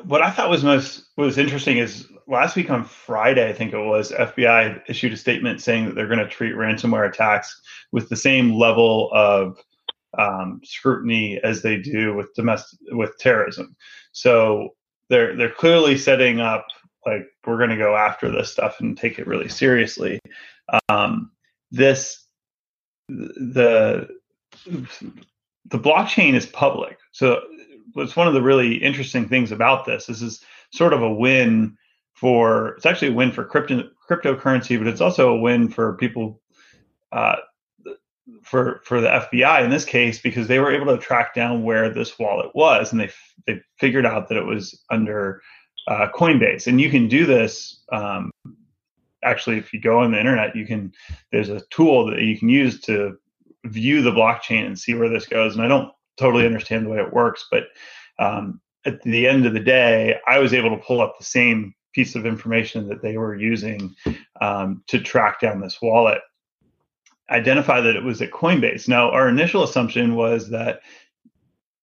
what 0.04 0.22
I 0.22 0.30
thought 0.30 0.50
was 0.50 0.64
most 0.64 1.04
was 1.16 1.38
interesting 1.38 1.78
is 1.78 2.08
last 2.26 2.56
week 2.56 2.70
on 2.70 2.84
Friday, 2.84 3.48
I 3.48 3.52
think 3.52 3.72
it 3.72 3.78
was, 3.78 4.10
FBI 4.10 4.82
issued 4.88 5.12
a 5.12 5.16
statement 5.16 5.60
saying 5.60 5.86
that 5.86 5.94
they're 5.94 6.08
going 6.08 6.18
to 6.18 6.28
treat 6.28 6.54
ransomware 6.54 7.08
attacks 7.08 7.60
with 7.92 8.08
the 8.08 8.16
same 8.16 8.54
level 8.54 9.10
of 9.12 9.58
um, 10.18 10.60
scrutiny 10.64 11.40
as 11.44 11.62
they 11.62 11.76
do 11.76 12.14
with 12.14 12.34
domestic 12.34 12.78
with 12.92 13.16
terrorism. 13.18 13.76
So 14.12 14.70
they're 15.08 15.36
they're 15.36 15.50
clearly 15.50 15.96
setting 15.96 16.40
up 16.40 16.66
like 17.06 17.26
we're 17.46 17.58
going 17.58 17.70
to 17.70 17.76
go 17.76 17.96
after 17.96 18.30
this 18.30 18.50
stuff 18.50 18.80
and 18.80 18.96
take 18.96 19.18
it 19.18 19.26
really 19.26 19.48
seriously. 19.48 20.18
Um, 20.88 21.30
this 21.70 22.26
the 23.06 24.08
the 24.66 25.78
blockchain 25.78 26.34
is 26.34 26.46
public, 26.46 26.98
so 27.12 27.40
what's 27.94 28.16
one 28.16 28.28
of 28.28 28.34
the 28.34 28.42
really 28.42 28.74
interesting 28.74 29.28
things 29.28 29.52
about 29.52 29.84
this. 29.84 30.06
This 30.06 30.22
is 30.22 30.44
sort 30.72 30.92
of 30.92 31.02
a 31.02 31.12
win 31.12 31.76
for 32.14 32.74
it's 32.76 32.86
actually 32.86 33.08
a 33.08 33.14
win 33.14 33.32
for 33.32 33.44
crypto 33.44 33.84
cryptocurrency, 34.08 34.78
but 34.78 34.86
it's 34.86 35.00
also 35.00 35.30
a 35.34 35.40
win 35.40 35.68
for 35.68 35.96
people 35.96 36.40
uh, 37.12 37.36
for 38.42 38.80
for 38.84 39.00
the 39.00 39.08
FBI 39.08 39.64
in 39.64 39.70
this 39.70 39.84
case 39.84 40.20
because 40.20 40.46
they 40.46 40.58
were 40.58 40.72
able 40.72 40.94
to 40.94 41.02
track 41.02 41.34
down 41.34 41.62
where 41.62 41.92
this 41.92 42.18
wallet 42.18 42.54
was, 42.54 42.92
and 42.92 43.00
they 43.00 43.10
they 43.46 43.60
figured 43.78 44.06
out 44.06 44.28
that 44.28 44.38
it 44.38 44.44
was 44.44 44.82
under 44.90 45.42
uh, 45.88 46.08
Coinbase. 46.14 46.66
And 46.66 46.80
you 46.80 46.90
can 46.90 47.08
do 47.08 47.26
this. 47.26 47.82
Um, 47.92 48.30
actually, 49.24 49.58
if 49.58 49.72
you 49.72 49.80
go 49.80 50.00
on 50.00 50.12
the 50.12 50.18
internet, 50.18 50.56
you 50.56 50.66
can. 50.66 50.92
There's 51.32 51.48
a 51.48 51.62
tool 51.70 52.06
that 52.10 52.22
you 52.22 52.38
can 52.38 52.48
use 52.48 52.80
to 52.82 53.16
view 53.64 54.02
the 54.02 54.12
blockchain 54.12 54.66
and 54.66 54.78
see 54.78 54.94
where 54.94 55.08
this 55.08 55.26
goes. 55.26 55.54
And 55.54 55.64
I 55.64 55.68
don't 55.68 55.92
totally 56.20 56.46
understand 56.46 56.86
the 56.86 56.90
way 56.90 56.98
it 56.98 57.12
works, 57.12 57.46
but 57.50 57.64
um, 58.18 58.60
at 58.86 59.02
the 59.02 59.26
end 59.26 59.46
of 59.46 59.54
the 59.54 59.60
day, 59.60 60.18
I 60.26 60.38
was 60.38 60.54
able 60.54 60.70
to 60.70 60.82
pull 60.84 61.00
up 61.00 61.18
the 61.18 61.24
same 61.24 61.74
piece 61.92 62.14
of 62.14 62.26
information 62.26 62.88
that 62.88 63.02
they 63.02 63.16
were 63.16 63.34
using 63.34 63.94
um, 64.40 64.84
to 64.86 65.00
track 65.00 65.40
down 65.40 65.60
this 65.60 65.78
wallet 65.82 66.22
identify 67.30 67.80
that 67.80 67.96
it 67.96 68.02
was 68.02 68.20
at 68.20 68.32
Coinbase. 68.32 68.88
Now, 68.88 69.10
our 69.10 69.28
initial 69.28 69.62
assumption 69.62 70.14
was 70.14 70.50
that 70.50 70.80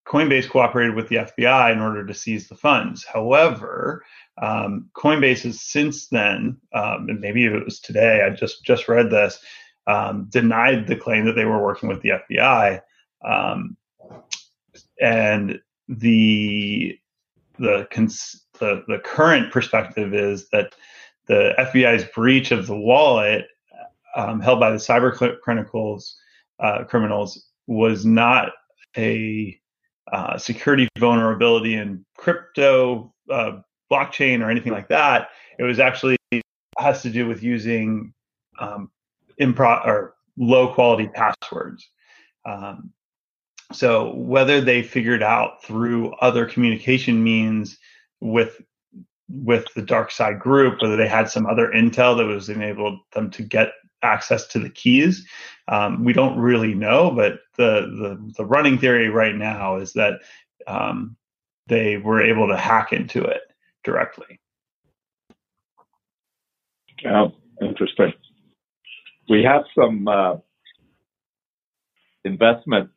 Coinbase 0.06 0.50
cooperated 0.50 0.96
with 0.96 1.10
the 1.10 1.18
FBI 1.18 1.72
in 1.72 1.80
order 1.80 2.06
to 2.06 2.14
seize 2.14 2.48
the 2.48 2.56
funds. 2.56 3.06
However, 3.06 4.06
um, 4.42 4.90
Coinbase 4.96 5.44
has 5.44 5.62
since 5.62 6.08
then, 6.08 6.58
um, 6.74 7.08
and 7.10 7.20
maybe 7.20 7.46
it 7.46 7.66
was 7.66 7.80
today, 7.80 8.22
I 8.26 8.30
just 8.30 8.64
just 8.64 8.88
read 8.88 9.10
this, 9.10 9.40
um, 9.88 10.28
denied 10.30 10.88
the 10.88 10.96
claim 10.96 11.26
that 11.26 11.34
they 11.34 11.46
were 11.46 11.62
working 11.62 11.90
with 11.90 12.02
the 12.02 12.12
FBI, 12.30 12.82
um, 13.26 13.76
and 15.02 15.60
the 15.88 16.98
the, 17.60 17.88
cons- 17.92 18.46
the 18.60 18.84
the 18.88 19.00
current 19.00 19.52
perspective 19.52 20.14
is 20.14 20.48
that 20.50 20.76
the 21.28 21.54
FBI's 21.58 22.06
breach 22.14 22.52
of 22.52 22.68
the 22.68 22.76
wallet 22.76 23.48
um, 24.16 24.40
held 24.42 24.60
by 24.60 24.72
the 24.72 24.78
cyber 24.78 25.40
criminals, 25.42 26.18
uh, 26.60 26.84
criminals 26.86 27.50
was 27.68 28.06
not 28.06 28.50
a 28.98 29.60
uh, 30.12 30.38
security 30.38 30.88
vulnerability 30.98 31.76
in 31.76 32.04
crypto, 32.18 33.14
uh, 33.30 33.60
blockchain, 33.92 34.42
or 34.42 34.50
anything 34.50 34.72
like 34.72 34.88
that. 34.88 35.30
It 35.60 35.64
was 35.64 35.80
actually 35.80 36.18
has 36.78 37.02
to 37.02 37.10
do 37.10 37.28
with 37.28 37.44
using 37.44 38.14
um, 38.60 38.90
impro- 39.40 39.86
or 39.86 40.16
low 40.38 40.74
quality 40.74 41.08
passwords. 41.08 41.88
Um, 42.46 42.92
so 43.72 44.14
whether 44.16 44.62
they 44.62 44.82
figured 44.84 45.24
out 45.24 45.64
through 45.64 46.14
other 46.16 46.46
communication 46.46 47.24
means 47.24 47.78
with 48.22 48.62
with 49.30 49.66
the 49.76 49.84
DarkSide 49.84 50.40
group, 50.40 50.82
whether 50.82 50.96
they 50.96 51.08
had 51.08 51.30
some 51.30 51.46
other 51.46 51.68
intel 51.68 52.16
that 52.18 52.26
was 52.26 52.48
enabled 52.48 53.00
them 53.14 53.30
to 53.32 53.44
get 53.44 53.74
access 54.02 54.48
to 54.48 54.60
the 54.60 54.70
keys. 54.70 55.26
Um, 55.68 56.04
we 56.06 56.14
don't 56.14 56.40
really 56.40 56.74
know, 56.74 57.12
but 57.12 57.40
the, 57.58 57.82
the, 57.82 58.34
the 58.38 58.46
running 58.46 58.78
theory 58.78 59.10
right 59.10 59.36
now 59.36 59.78
is 59.78 59.94
that 59.94 60.22
um, 60.66 61.18
they 61.68 61.98
were 61.98 62.22
able 62.22 62.48
to 62.48 62.58
hack 62.58 62.94
into 62.94 63.22
it 63.24 63.42
directly. 63.84 64.40
Yeah, 67.04 67.28
interesting. 67.62 68.14
We 69.30 69.44
have 69.44 69.64
some 69.78 70.08
uh, 70.08 70.36
investment. 72.24 72.90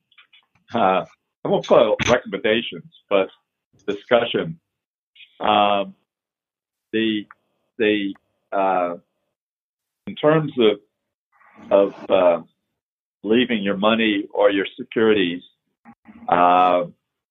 Uh, 0.74 1.04
I 1.44 1.48
won't 1.48 1.66
call 1.66 1.96
it 1.98 2.08
recommendations, 2.08 2.92
but 3.08 3.28
discussion. 3.86 4.60
Um, 5.40 5.94
the 6.92 7.26
the 7.78 8.14
uh, 8.52 8.96
in 10.06 10.14
terms 10.16 10.52
of 10.58 10.80
of 11.70 12.10
uh, 12.10 12.42
leaving 13.22 13.62
your 13.62 13.76
money 13.76 14.26
or 14.32 14.50
your 14.50 14.66
securities, 14.78 15.42
uh, 16.28 16.84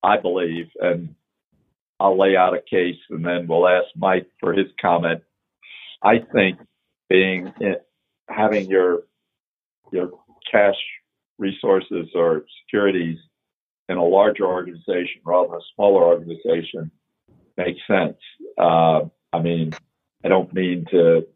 I 0.04 0.18
believe, 0.22 0.68
and 0.80 1.16
I'll 2.00 2.18
lay 2.18 2.36
out 2.36 2.54
a 2.56 2.62
case 2.62 2.98
and 3.10 3.26
then 3.26 3.48
we'll 3.48 3.68
ask 3.68 3.88
Mike 3.96 4.28
for 4.40 4.54
his 4.54 4.68
comment. 4.82 5.22
I 6.02 6.20
think 6.34 6.60
being 7.10 7.54
having 8.30 8.70
your 8.70 9.04
your 9.92 10.12
cash 10.50 10.78
resources 11.38 12.08
or 12.16 12.46
securities 12.64 13.18
in 13.90 13.98
a 13.98 14.04
larger 14.04 14.46
organization 14.46 15.22
rather 15.26 15.50
than 15.50 15.58
a 15.58 15.74
smaller 15.76 16.04
organization 16.04 16.92
makes 17.58 17.82
sense. 17.88 18.18
Uh, 18.58 19.02
I 19.34 19.42
mean, 19.42 19.74
I 20.24 20.30
don't 20.30 20.54
mean 20.54 20.86
to 20.92 21.28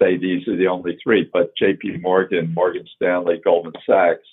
say 0.00 0.16
these 0.16 0.46
are 0.48 0.56
the 0.56 0.68
only 0.68 0.98
three, 1.02 1.28
but 1.30 1.52
JP 1.60 2.00
Morgan, 2.00 2.54
Morgan 2.54 2.86
Stanley, 2.94 3.40
Goldman 3.42 3.74
Sachs, 3.84 4.26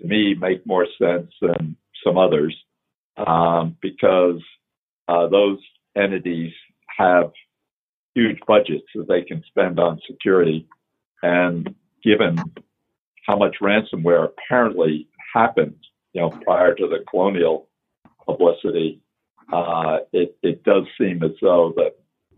to 0.00 0.06
me, 0.06 0.34
make 0.34 0.64
more 0.64 0.86
sense 1.00 1.30
than 1.40 1.76
some 2.04 2.16
others 2.16 2.56
um, 3.16 3.76
because 3.82 4.40
uh, 5.08 5.26
those 5.26 5.58
entities 5.96 6.52
have 6.96 7.32
huge 8.14 8.38
budgets 8.46 8.86
that 8.94 9.08
they 9.08 9.22
can 9.22 9.42
spend 9.48 9.80
on 9.80 10.00
security. 10.06 10.68
And 11.22 11.74
given 12.04 12.38
how 13.26 13.36
much 13.36 13.56
ransomware 13.60 14.28
apparently 14.28 15.08
happened, 15.34 15.76
you 16.18 16.24
know, 16.24 16.36
prior 16.44 16.74
to 16.74 16.88
the 16.88 17.04
colonial 17.08 17.68
publicity, 18.26 19.00
uh, 19.52 19.98
it, 20.12 20.36
it 20.42 20.64
does 20.64 20.82
seem 21.00 21.22
as 21.22 21.30
though 21.40 21.72
that 21.76 21.92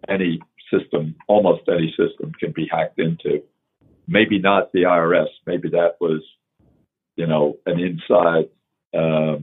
any 0.06 0.38
system, 0.70 1.14
almost 1.28 1.62
any 1.66 1.88
system 1.96 2.30
can 2.38 2.52
be 2.52 2.68
hacked 2.70 2.98
into. 2.98 3.42
Maybe 4.06 4.38
not 4.38 4.70
the 4.72 4.82
IRS. 4.82 5.28
Maybe 5.46 5.70
that 5.70 5.94
was, 5.98 6.22
you 7.16 7.26
know, 7.26 7.56
an 7.64 7.80
inside, 7.80 8.50
uh, 8.92 9.38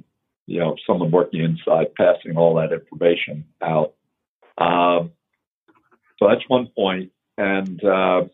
you 0.46 0.60
know, 0.60 0.76
someone 0.86 1.10
working 1.10 1.42
inside 1.42 1.96
passing 1.96 2.38
all 2.38 2.56
that 2.58 2.72
information 2.72 3.44
out. 3.64 3.96
Um, 4.60 5.14
so 6.20 6.28
that's 6.30 6.48
one 6.48 6.68
point. 6.78 7.12
And 7.40 7.84
uh, 7.84 8.26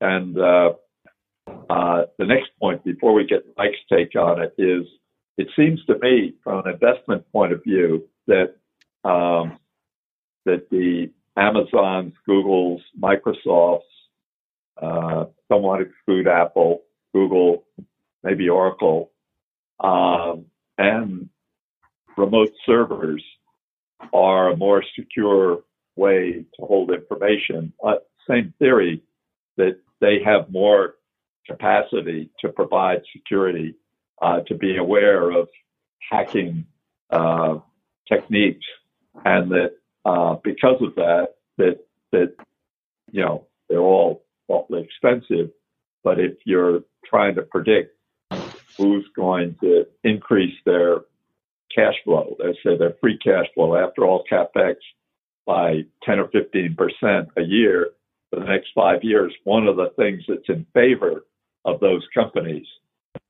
and 0.00 0.38
uh, 0.38 0.72
uh, 1.68 2.02
the 2.18 2.24
next 2.24 2.50
point 2.58 2.82
before 2.82 3.12
we 3.12 3.26
get 3.26 3.44
Mike's 3.58 3.76
take 3.90 4.14
on 4.16 4.42
it 4.42 4.54
is, 4.56 4.86
it 5.36 5.48
seems 5.56 5.84
to 5.86 5.98
me 5.98 6.34
from 6.42 6.66
an 6.66 6.72
investment 6.72 7.30
point 7.32 7.52
of 7.52 7.62
view 7.64 8.08
that 8.26 8.54
um, 9.04 9.58
that 10.44 10.68
the 10.70 11.10
Amazons, 11.36 12.12
Googles, 12.28 12.80
Microsofts, 12.98 13.80
uh, 14.80 15.26
somewhat 15.48 15.80
exclude 15.80 16.28
Apple, 16.28 16.82
Google, 17.12 17.64
maybe 18.22 18.48
Oracle, 18.48 19.10
um, 19.80 20.46
and 20.78 21.28
remote 22.16 22.52
servers 22.66 23.22
are 24.12 24.52
a 24.52 24.56
more 24.56 24.82
secure 24.98 25.62
way 25.96 26.44
to 26.56 26.66
hold 26.66 26.92
information. 26.92 27.72
Uh, 27.84 27.94
same 28.28 28.52
theory 28.58 29.02
that 29.56 29.78
they 30.00 30.18
have 30.24 30.50
more 30.50 30.94
capacity 31.46 32.30
to 32.40 32.48
provide 32.48 33.02
security, 33.12 33.74
uh, 34.20 34.40
to 34.40 34.54
be 34.54 34.76
aware 34.76 35.30
of 35.30 35.48
hacking 36.10 36.66
uh, 37.10 37.58
techniques, 38.08 38.66
and 39.24 39.50
that 39.50 39.72
uh, 40.04 40.36
because 40.42 40.80
of 40.82 40.94
that, 40.96 41.34
that 41.58 41.80
that 42.12 42.34
you 43.10 43.22
know 43.22 43.46
they're 43.68 43.78
all 43.78 44.24
awfully 44.48 44.82
expensive. 44.82 45.50
But 46.02 46.20
if 46.20 46.34
you're 46.44 46.80
trying 47.04 47.34
to 47.36 47.42
predict 47.42 47.96
who's 48.76 49.06
going 49.16 49.56
to 49.60 49.86
increase 50.02 50.54
their 50.66 50.98
cash 51.74 51.94
flow, 52.04 52.36
let's 52.38 52.58
say 52.64 52.76
their 52.76 52.94
free 53.00 53.18
cash 53.18 53.46
flow 53.54 53.76
after 53.76 54.04
all 54.04 54.24
capex 54.30 54.76
by 55.46 55.82
10 56.04 56.18
or 56.18 56.28
15 56.28 56.76
percent 56.76 57.28
a 57.36 57.42
year 57.42 57.90
for 58.30 58.40
the 58.40 58.46
next 58.46 58.68
five 58.74 59.02
years, 59.02 59.32
one 59.44 59.66
of 59.66 59.76
the 59.76 59.90
things 59.96 60.22
that's 60.28 60.48
in 60.48 60.66
favor 60.74 61.24
of 61.64 61.80
those 61.80 62.02
companies 62.14 62.66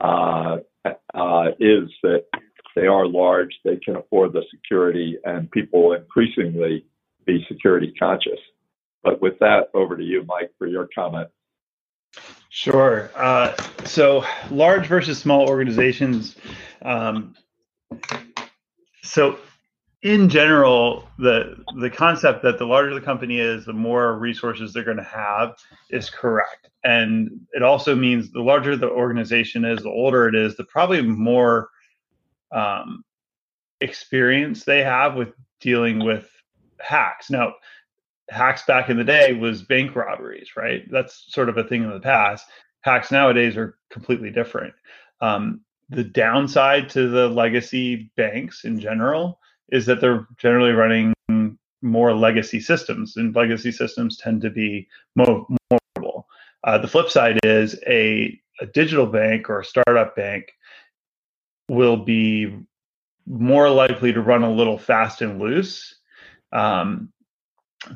uh, 0.01 0.59
uh, 0.85 1.49
is 1.59 1.89
that 2.03 2.25
they 2.75 2.87
are 2.87 3.07
large, 3.07 3.55
they 3.65 3.77
can 3.77 3.97
afford 3.97 4.33
the 4.33 4.43
security, 4.51 5.19
and 5.25 5.51
people 5.51 5.93
increasingly 5.93 6.85
be 7.25 7.45
security 7.49 7.93
conscious. 7.99 8.39
But 9.03 9.21
with 9.21 9.39
that, 9.41 9.69
over 9.75 9.97
to 9.97 10.03
you, 10.03 10.25
Mike, 10.27 10.51
for 10.59 10.67
your 10.67 10.89
comment. 10.95 11.29
Sure. 12.49 13.11
Uh, 13.17 13.55
so, 13.85 14.25
large 14.51 14.87
versus 14.87 15.19
small 15.19 15.49
organizations. 15.49 16.37
Um, 16.83 17.35
so, 19.03 19.39
in 20.05 20.29
general, 20.29 21.09
the 21.19 21.57
the 21.81 21.89
concept 21.89 22.43
that 22.43 22.59
the 22.59 22.67
larger 22.67 22.95
the 22.95 23.01
company 23.01 23.41
is, 23.41 23.65
the 23.65 23.73
more 23.73 24.19
resources 24.19 24.73
they're 24.73 24.85
going 24.85 24.99
to 24.99 25.03
have 25.03 25.57
is 25.91 26.11
correct, 26.11 26.69
and 26.85 27.31
it 27.55 27.63
also 27.63 27.97
means 27.97 28.31
the 28.31 28.43
larger 28.43 28.77
the 28.77 28.89
organization 28.89 29.65
is, 29.65 29.83
the 29.83 29.89
older 29.89 30.29
it 30.29 30.35
is, 30.35 30.57
the 30.57 30.65
probably 30.65 31.01
more 31.01 31.71
um, 32.53 33.03
experience 33.81 34.65
they 34.65 34.85
have 34.85 35.15
with 35.15 35.33
dealing 35.61 36.05
with 36.05 36.29
hacks. 36.81 37.31
Now, 37.31 37.55
hacks 38.29 38.63
back 38.67 38.91
in 38.91 38.99
the 38.99 39.05
day 39.05 39.33
was 39.33 39.63
bank 39.63 39.97
robberies, 39.97 40.51
right? 40.55 40.83
That's 40.91 41.25
sort 41.33 41.49
of 41.49 41.57
a 41.57 41.65
thing 41.65 41.83
in 41.83 41.91
the 41.91 41.99
past. 41.99 42.47
Hacks 42.83 43.11
nowadays 43.11 43.57
are 43.57 43.79
completely 43.89 44.29
different. 44.29 44.75
Um, 45.23 45.63
the 45.89 46.05
downside 46.05 46.91
to 46.91 47.09
the 47.09 47.29
legacy 47.29 48.13
banks 48.19 48.65
in 48.67 48.79
general 48.79 49.39
is 49.71 49.87
that 49.87 50.01
they're 50.01 50.27
generally 50.39 50.73
running 50.73 51.15
more 51.83 52.15
legacy 52.15 52.61
systems, 52.61 53.17
and 53.17 53.35
legacy 53.35 53.71
systems 53.71 54.17
tend 54.17 54.41
to 54.43 54.51
be 54.51 54.89
more 55.17 55.47
mortal. 55.71 56.27
Uh, 56.65 56.79
the 56.79 56.89
flip 56.89 57.11
side 57.11 57.39
is 57.45 57.79
a, 57.87 58.39
a 58.61 58.67
digital 58.67 59.07
bank 59.07 59.51
or 59.51 59.61
a 59.61 59.65
startup 59.65 60.17
bank 60.17 60.51
will 61.69 61.97
be 61.97 62.59
more 63.27 63.71
likely 63.71 64.13
to 64.13 64.21
run 64.21 64.43
a 64.43 64.53
little 64.53 64.79
fast 64.79 65.23
and 65.23 65.39
loose. 65.39 65.95
Um, 66.53 67.11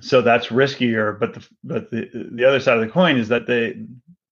so 0.00 0.20
that's 0.20 0.48
riskier. 0.48 1.18
But 1.18 1.34
the 1.34 1.48
but 1.64 1.90
the 1.90 2.28
the 2.32 2.44
other 2.44 2.60
side 2.60 2.78
of 2.78 2.84
the 2.84 2.92
coin 2.92 3.16
is 3.16 3.28
that 3.28 3.46
they 3.46 3.76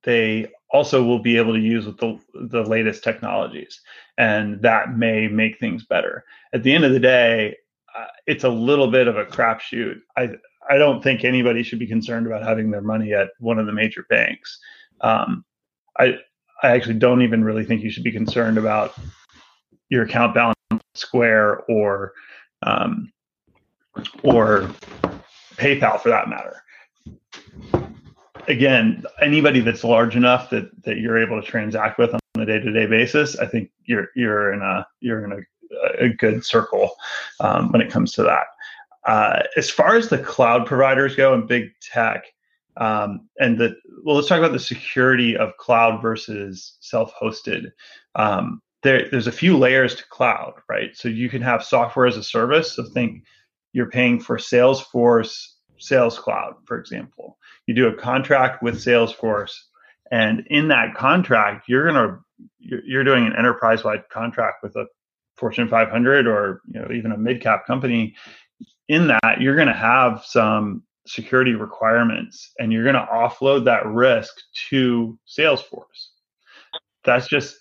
they 0.07 0.47
also 0.71 1.03
will 1.03 1.19
be 1.19 1.37
able 1.37 1.53
to 1.53 1.61
use 1.61 1.85
with 1.85 1.99
the 1.99 2.19
the 2.35 2.63
latest 2.63 3.05
technologies, 3.05 3.81
and 4.17 4.63
that 4.63 4.97
may 4.97 5.29
make 5.29 5.59
things 5.59 5.85
better. 5.85 6.25
At 6.55 6.63
the 6.63 6.73
end 6.73 6.85
of 6.85 6.93
the 6.93 7.01
day, 7.01 7.57
uh, 7.95 8.07
it's 8.27 8.45
a 8.45 8.49
little 8.49 8.91
bit 8.91 9.09
of 9.09 9.17
a 9.17 9.27
crapshoot. 9.27 9.99
I 10.17 10.31
I 10.71 10.79
don't 10.79 11.03
think 11.03 11.25
anybody 11.25 11.63
should 11.63 11.81
be 11.81 11.87
concerned 11.87 12.27
about 12.27 12.45
having 12.45 12.71
their 12.71 12.83
money 12.83 13.13
at 13.13 13.31
one 13.41 13.59
of 13.59 13.67
the 13.67 13.73
major 13.73 14.07
banks. 14.09 14.59
Um, 15.03 15.45
I 15.99 16.19
I 16.63 16.69
actually 16.71 16.95
don't 16.95 17.23
even 17.23 17.45
really 17.45 17.65
think 17.65 17.83
you 17.83 17.91
should 17.91 18.05
be 18.05 18.13
concerned 18.13 18.57
about 18.57 18.95
your 19.91 20.05
account 20.05 20.35
balance 20.35 20.57
Square 20.95 21.63
or 21.69 22.13
um, 22.63 23.13
or 24.23 24.71
PayPal 25.57 26.01
for 26.01 26.11
that 26.11 26.29
matter. 26.29 26.63
Again, 28.49 29.05
anybody 29.21 29.61
that's 29.61 29.85
large 29.85 30.17
enough 30.17 30.51
that 30.51 30.71
that 30.85 30.99
you're 30.99 31.19
able 31.19 31.41
to 31.41 31.47
transact 31.47 31.99
with 31.99 32.15
on 32.15 32.21
a 32.37 32.47
day-to-day 32.47 32.87
basis, 32.87 33.37
I 33.39 33.47
think 33.47 33.71
you're 33.85 34.09
you're 34.15 34.53
in 34.53 34.63
a 34.63 34.87
you're 35.01 35.25
in 35.25 35.33
a, 35.33 36.05
a 36.05 36.09
good 36.11 36.45
circle 36.45 36.91
um, 37.41 37.73
when 37.73 37.81
it 37.81 37.91
comes 37.91 38.13
to 38.13 38.23
that. 38.23 38.47
Uh, 39.07 39.43
as 39.57 39.71
far 39.71 39.97
as 39.97 40.09
the 40.09 40.19
cloud 40.19 40.67
providers 40.67 41.15
go 41.15 41.33
and 41.33 41.47
big 41.47 41.71
tech, 41.81 42.25
um, 42.77 43.29
and 43.39 43.59
the 43.59 43.77
well, 44.05 44.17
let's 44.17 44.29
talk 44.29 44.39
about 44.39 44.53
the 44.53 44.59
security 44.59 45.37
of 45.37 45.57
cloud 45.57 46.03
versus 46.03 46.77
self-hosted. 46.81 47.73
Um, 48.15 48.61
there, 48.83 49.09
there's 49.11 49.27
a 49.27 49.33
few 49.33 49.57
layers 49.57 49.95
to 49.97 50.05
cloud, 50.11 50.55
right? 50.69 50.97
So 50.97 51.09
you 51.09 51.29
can 51.29 51.43
have 51.43 51.65
software 51.65 52.07
as 52.07 52.17
a 52.17 52.23
service. 52.23 52.77
So 52.77 52.85
think 52.85 53.25
you're 53.73 53.91
paying 53.91 54.21
for 54.21 54.39
Salesforce 54.39 55.56
Sales 55.79 56.19
Cloud, 56.19 56.55
for 56.65 56.79
example. 56.79 57.39
You 57.67 57.75
do 57.75 57.89
a 57.89 57.95
contract 57.95 58.63
with 58.63 58.77
Salesforce, 58.77 59.55
and 60.11 60.47
in 60.49 60.69
that 60.69 60.95
contract, 60.95 61.69
you're 61.69 61.87
gonna 61.87 62.21
you're 62.59 63.05
doing 63.05 63.27
an 63.27 63.35
enterprise-wide 63.37 64.09
contract 64.11 64.63
with 64.63 64.77
a 64.77 64.87
Fortune 65.37 65.69
500 65.69 66.27
or 66.27 66.61
you 66.69 66.81
know 66.81 66.91
even 66.93 67.13
a 67.13 67.19
mid-cap 67.19 67.67
company. 67.67 68.15
In 68.89 69.09
that, 69.09 69.41
you're 69.41 69.57
to 69.69 69.75
have 69.75 70.25
some 70.25 70.83
security 71.07 71.55
requirements, 71.55 72.53
and 72.59 72.73
you're 72.73 72.85
to 72.95 73.09
offload 73.13 73.65
that 73.65 73.87
risk 73.87 74.35
to 74.71 75.19
Salesforce. 75.27 76.09
That's 77.05 77.29
just 77.29 77.57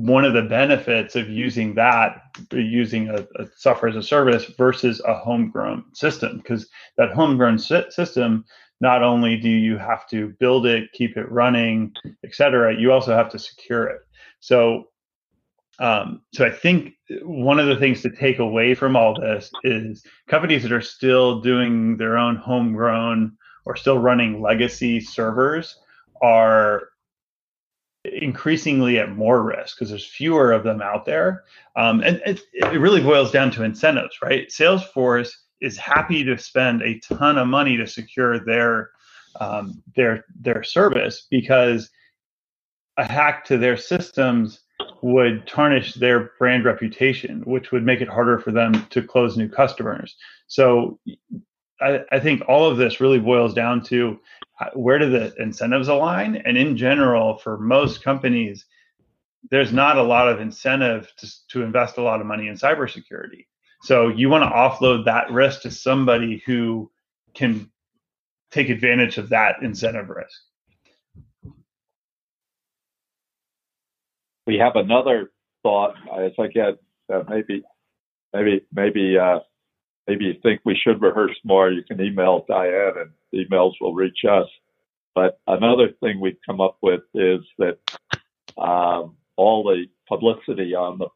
one 0.00 0.24
of 0.24 0.32
the 0.32 0.42
benefits 0.42 1.14
of 1.14 1.28
using 1.28 1.74
that 1.74 2.22
using 2.52 3.10
a, 3.10 3.26
a, 3.36 3.46
software 3.56 3.90
as 3.90 3.96
a 3.96 4.02
service 4.02 4.46
versus 4.56 5.00
a 5.06 5.14
homegrown 5.14 5.84
system 5.92 6.38
because 6.38 6.68
that 6.96 7.12
homegrown 7.12 7.58
system 7.58 8.42
not 8.80 9.02
only 9.02 9.36
do 9.36 9.50
you 9.50 9.76
have 9.76 10.08
to 10.08 10.34
build 10.40 10.64
it 10.64 10.90
keep 10.94 11.18
it 11.18 11.30
running 11.30 11.92
et 12.24 12.34
cetera 12.34 12.74
you 12.74 12.90
also 12.90 13.14
have 13.14 13.28
to 13.30 13.38
secure 13.38 13.88
it. 13.88 14.00
So 14.40 14.84
um, 15.80 16.22
so 16.32 16.46
i 16.46 16.50
think 16.50 16.94
one 17.22 17.58
of 17.58 17.66
the 17.66 17.76
things 17.76 18.00
to 18.00 18.10
take 18.10 18.38
away 18.38 18.74
from 18.74 18.96
all 18.96 19.20
this 19.20 19.50
is 19.64 20.02
companies 20.28 20.62
that 20.62 20.72
are 20.72 20.80
still 20.80 21.42
doing 21.42 21.98
their 21.98 22.16
own 22.16 22.36
homegrown 22.36 23.36
or 23.66 23.76
still 23.76 23.98
running 23.98 24.40
legacy 24.40 24.98
servers 24.98 25.76
are 26.22 26.88
increasingly 28.12 28.98
at 28.98 29.16
more 29.16 29.42
risk 29.42 29.76
because 29.76 29.90
there's 29.90 30.06
fewer 30.06 30.52
of 30.52 30.64
them 30.64 30.82
out 30.82 31.04
there. 31.04 31.44
Um, 31.76 32.00
and 32.00 32.20
it, 32.26 32.40
it 32.52 32.80
really 32.80 33.00
boils 33.00 33.30
down 33.30 33.50
to 33.52 33.64
incentives, 33.64 34.16
right? 34.22 34.48
Salesforce 34.48 35.30
is 35.60 35.76
happy 35.76 36.24
to 36.24 36.38
spend 36.38 36.82
a 36.82 36.98
ton 37.00 37.38
of 37.38 37.46
money 37.46 37.76
to 37.76 37.86
secure 37.86 38.38
their 38.38 38.90
um, 39.38 39.82
their 39.94 40.24
their 40.40 40.62
service 40.62 41.26
because 41.30 41.90
a 42.96 43.04
hack 43.04 43.44
to 43.46 43.56
their 43.56 43.76
systems 43.76 44.60
would 45.02 45.46
tarnish 45.46 45.94
their 45.94 46.32
brand 46.38 46.64
reputation, 46.64 47.40
which 47.42 47.70
would 47.70 47.84
make 47.84 48.00
it 48.00 48.08
harder 48.08 48.38
for 48.38 48.50
them 48.50 48.86
to 48.90 49.02
close 49.02 49.36
new 49.36 49.48
customers. 49.48 50.16
So 50.46 50.98
I, 51.80 52.00
I 52.12 52.20
think 52.20 52.42
all 52.48 52.70
of 52.70 52.76
this 52.76 53.00
really 53.00 53.18
boils 53.18 53.54
down 53.54 53.82
to 53.84 54.20
where 54.74 54.98
do 54.98 55.08
the 55.08 55.34
incentives 55.38 55.88
align? 55.88 56.36
And 56.36 56.58
in 56.58 56.76
general, 56.76 57.38
for 57.38 57.58
most 57.58 58.02
companies, 58.02 58.66
there's 59.50 59.72
not 59.72 59.96
a 59.96 60.02
lot 60.02 60.28
of 60.28 60.40
incentive 60.40 61.10
to, 61.18 61.48
to 61.48 61.62
invest 61.62 61.96
a 61.96 62.02
lot 62.02 62.20
of 62.20 62.26
money 62.26 62.48
in 62.48 62.54
cybersecurity. 62.54 63.46
So 63.82 64.08
you 64.08 64.28
want 64.28 64.44
to 64.44 64.50
offload 64.50 65.06
that 65.06 65.30
risk 65.30 65.62
to 65.62 65.70
somebody 65.70 66.42
who 66.44 66.90
can 67.32 67.70
take 68.50 68.68
advantage 68.68 69.16
of 69.16 69.30
that 69.30 69.62
incentive 69.62 70.10
risk. 70.10 70.40
We 74.46 74.58
have 74.58 74.76
another 74.76 75.30
thought. 75.62 75.94
As 76.18 76.32
I 76.38 76.48
get 76.48 76.74
uh, 77.12 77.22
maybe, 77.28 77.62
maybe, 78.34 78.66
maybe, 78.72 79.18
uh, 79.18 79.40
maybe 80.10 80.24
you 80.24 80.34
think 80.42 80.60
we 80.64 80.76
should 80.76 81.00
rehearse 81.00 81.36
more. 81.44 81.70
You 81.70 81.84
can 81.84 82.00
email 82.00 82.44
Diane 82.48 82.94
and 82.96 83.10
emails 83.32 83.74
will 83.80 83.94
reach 83.94 84.18
us. 84.28 84.48
But 85.14 85.38
another 85.46 85.90
thing 86.00 86.20
we've 86.20 86.38
come 86.44 86.60
up 86.60 86.78
with 86.82 87.02
is 87.14 87.40
that 87.58 87.78
um, 88.58 89.16
all 89.36 89.62
the 89.62 89.84
publicity 90.08 90.74
on 90.74 90.98
the, 90.98 91.06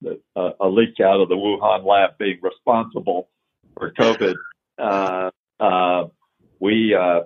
the 0.00 0.20
uh, 0.34 0.50
a 0.60 0.68
leak 0.68 0.98
out 1.00 1.20
of 1.20 1.28
the 1.28 1.36
Wuhan 1.36 1.86
lab 1.86 2.18
being 2.18 2.40
responsible 2.42 3.28
for 3.78 3.92
COVID. 3.92 4.34
Uh, 4.76 5.30
uh, 5.60 6.08
we, 6.58 6.94
uh, 6.94 7.20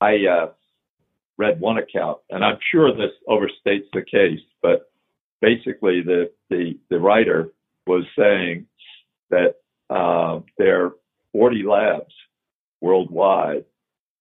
I 0.00 0.26
uh, 0.26 0.50
read 1.36 1.60
one 1.60 1.76
account, 1.76 2.18
and 2.30 2.42
I'm 2.42 2.58
sure 2.70 2.92
this 2.94 3.12
overstates 3.28 3.88
the 3.92 4.04
case, 4.10 4.40
but 4.62 4.90
basically 5.42 6.00
the 6.00 6.30
the, 6.48 6.78
the 6.88 6.98
writer 6.98 7.52
was 7.86 8.04
saying 8.16 8.66
that 9.30 9.56
uh, 9.92 10.40
there 10.58 10.86
are 10.86 10.92
40 11.32 11.62
labs 11.64 12.14
worldwide 12.80 13.64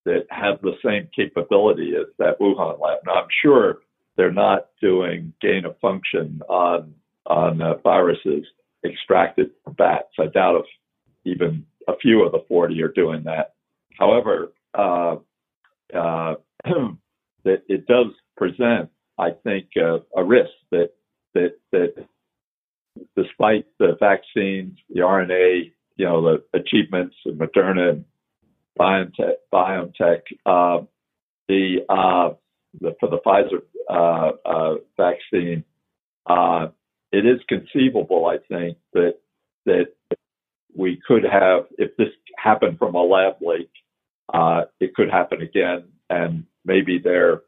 that 0.06 0.26
have 0.30 0.62
the 0.62 0.74
same 0.84 1.08
capability 1.16 1.94
as 1.96 2.08
that 2.18 2.40
Wuhan 2.40 2.80
lab. 2.80 3.00
Now, 3.06 3.14
I'm 3.14 3.28
sure 3.42 3.80
they're 4.18 4.32
not 4.32 4.68
doing 4.82 5.34
gain 5.42 5.66
of 5.66 5.78
function 5.80 6.42
on 6.50 6.94
on 7.28 7.62
uh, 7.62 7.76
viruses 7.84 8.46
extracted 8.84 9.52
from 9.64 9.74
bats. 9.74 10.10
I 10.20 10.26
doubt 10.28 10.56
if 10.56 10.66
even 11.24 11.66
a 11.88 11.96
few 11.98 12.24
of 12.24 12.32
the 12.32 12.44
40 12.48 12.82
are 12.82 12.88
doing 12.90 13.24
that. 13.24 13.54
However, 14.00 14.54
uh, 14.74 15.18
uh, 15.94 16.36
that 17.44 17.64
it 17.68 17.86
does 17.86 18.08
present, 18.38 18.90
I 19.20 19.32
think, 19.44 19.68
uh, 19.78 20.00
a 20.16 20.24
risk 20.24 20.52
that 20.72 20.92
that 21.34 21.58
that 21.72 21.94
despite 23.16 23.66
the 23.80 23.98
vaccines, 24.00 24.78
the 24.90 25.02
RNA, 25.02 25.72
you 25.98 26.06
know, 26.06 26.22
the 26.22 26.60
achievements 26.60 27.16
of 27.26 27.36
Moderna 27.36 27.92
and 27.92 28.06
BioNTech, 28.80 29.34
BioNTech 29.54 30.22
uh, 30.46 30.84
the, 31.48 31.78
uh, 31.90 32.34
the, 32.80 32.96
for 33.00 33.10
the 33.10 33.20
Pfizer 33.26 33.62
uh, 33.90 34.32
uh 34.48 34.76
vaccine, 34.98 35.64
uh, 36.28 36.68
it 37.12 37.26
is 37.26 37.40
conceivable, 37.50 38.26
I 38.26 38.38
think, 38.48 38.78
that 38.94 39.16
that 39.66 39.88
we 40.76 41.00
could 41.06 41.24
have, 41.24 41.66
if 41.78 41.96
this 41.98 42.08
happened 42.38 42.80
from 42.80 42.96
a 42.96 43.04
lab 43.04 43.36
leak, 43.42 43.70
it 44.80 44.96
could 44.96 45.12
happen 45.12 45.42
again, 45.42 45.84
and 46.10 46.46
maybe 46.66 46.98
there 46.98 47.42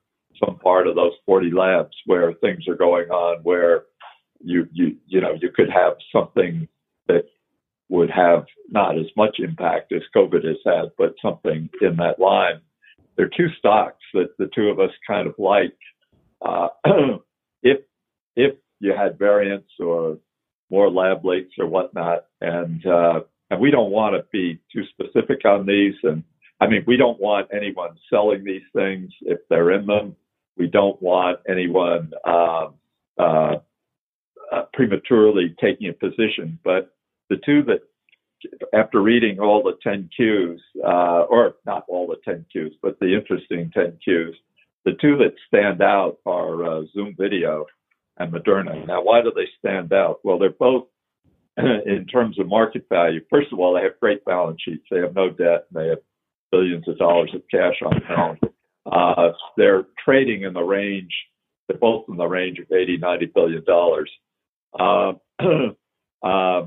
some 0.43 0.57
part 0.57 0.87
of 0.87 0.95
those 0.95 1.13
40 1.25 1.51
labs 1.51 1.95
where 2.05 2.33
things 2.33 2.67
are 2.67 2.75
going 2.75 3.09
on 3.09 3.41
where 3.43 3.83
you 4.43 4.67
you 4.71 4.97
you 5.07 5.21
know 5.21 5.33
you 5.41 5.49
could 5.49 5.69
have 5.69 5.93
something 6.11 6.67
that 7.07 7.25
would 7.89 8.09
have 8.09 8.45
not 8.69 8.97
as 8.97 9.05
much 9.15 9.37
impact 9.39 9.91
as 9.91 10.01
COVID 10.15 10.45
has 10.45 10.57
had, 10.65 10.91
but 10.97 11.15
something 11.21 11.69
in 11.81 11.95
that 11.97 12.19
line. 12.19 12.61
There 13.15 13.25
are 13.25 13.37
two 13.37 13.49
stocks 13.57 14.03
that 14.13 14.37
the 14.37 14.49
two 14.55 14.69
of 14.69 14.79
us 14.79 14.91
kind 15.07 15.27
of 15.27 15.35
like. 15.37 15.75
Uh, 16.41 16.67
if 17.63 17.79
if 18.35 18.55
you 18.79 18.93
had 18.95 19.17
variants 19.17 19.69
or 19.79 20.17
more 20.69 20.89
lab 20.89 21.23
leaks 21.23 21.53
or 21.59 21.67
whatnot, 21.67 22.25
and 22.41 22.85
uh, 22.85 23.21
and 23.49 23.59
we 23.61 23.71
don't 23.71 23.91
want 23.91 24.15
to 24.15 24.25
be 24.31 24.59
too 24.73 24.83
specific 24.89 25.45
on 25.45 25.65
these. 25.65 25.93
And 26.03 26.23
I 26.59 26.67
mean, 26.67 26.83
we 26.87 26.97
don't 26.97 27.19
want 27.19 27.47
anyone 27.53 27.95
selling 28.09 28.43
these 28.43 28.63
things 28.75 29.11
if 29.21 29.39
they're 29.49 29.71
in 29.71 29.85
them. 29.85 30.15
We 30.57 30.67
don't 30.67 31.01
want 31.01 31.39
anyone 31.47 32.11
um, 32.25 32.73
uh, 33.17 33.55
uh, 34.53 34.63
prematurely 34.73 35.55
taking 35.59 35.89
a 35.89 35.93
position. 35.93 36.59
But 36.63 36.93
the 37.29 37.37
two 37.45 37.63
that, 37.63 37.81
after 38.73 39.01
reading 39.01 39.39
all 39.39 39.63
the 39.63 39.77
10 39.81 40.09
Qs, 40.19 40.57
uh, 40.83 41.23
or 41.23 41.55
not 41.65 41.85
all 41.87 42.07
the 42.07 42.17
10 42.23 42.45
Qs, 42.55 42.73
but 42.81 42.99
the 42.99 43.15
interesting 43.15 43.71
10 43.73 43.99
Qs, 44.07 44.33
the 44.85 44.93
two 45.01 45.17
that 45.17 45.33
stand 45.47 45.81
out 45.81 46.17
are 46.25 46.65
uh, 46.65 46.81
Zoom 46.93 47.15
Video 47.17 47.65
and 48.17 48.33
Moderna. 48.33 48.85
Now, 48.85 49.01
why 49.01 49.21
do 49.21 49.31
they 49.33 49.47
stand 49.59 49.93
out? 49.93 50.19
Well, 50.23 50.37
they're 50.37 50.49
both 50.49 50.87
in 51.57 52.05
terms 52.11 52.37
of 52.39 52.47
market 52.47 52.85
value. 52.89 53.21
First 53.29 53.53
of 53.53 53.59
all, 53.59 53.73
they 53.73 53.81
have 53.81 53.99
great 53.99 54.25
balance 54.25 54.61
sheets. 54.63 54.85
They 54.91 54.99
have 54.99 55.15
no 55.15 55.29
debt. 55.29 55.67
And 55.73 55.81
they 55.81 55.87
have 55.87 55.99
billions 56.51 56.87
of 56.87 56.97
dollars 56.97 57.31
of 57.33 57.41
cash 57.49 57.81
on 57.83 58.01
hand. 58.01 58.39
Uh, 58.85 59.31
they're 59.57 59.85
trading 60.03 60.43
in 60.43 60.53
the 60.53 60.61
range. 60.61 61.13
They're 61.67 61.77
both 61.77 62.05
in 62.09 62.17
the 62.17 62.27
range 62.27 62.59
of 62.59 62.71
80, 62.71 62.97
90 62.97 63.25
billion 63.27 63.63
dollars. 63.63 64.11
Uh, 64.79 65.13
uh, 66.23 66.65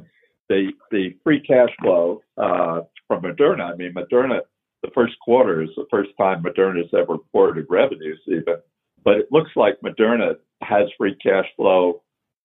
the 0.48 0.70
the 0.90 1.16
free 1.24 1.40
cash 1.40 1.70
flow 1.82 2.22
uh, 2.38 2.80
from 3.08 3.22
Moderna. 3.22 3.72
I 3.72 3.76
mean, 3.76 3.94
Moderna. 3.94 4.40
The 4.82 4.90
first 4.94 5.14
quarter 5.24 5.62
is 5.62 5.70
the 5.76 5.86
first 5.90 6.10
time 6.18 6.42
Moderna 6.42 6.78
has 6.78 6.94
ever 6.94 7.14
reported 7.14 7.66
revenues, 7.68 8.20
even. 8.28 8.56
But 9.04 9.16
it 9.16 9.28
looks 9.32 9.50
like 9.56 9.80
Moderna 9.80 10.34
has 10.62 10.88
free 10.98 11.16
cash 11.22 11.46
flow 11.56 12.02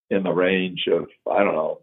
in 0.10 0.24
the 0.24 0.32
range 0.32 0.86
of 0.92 1.08
I 1.32 1.44
don't 1.44 1.56
know 1.56 1.82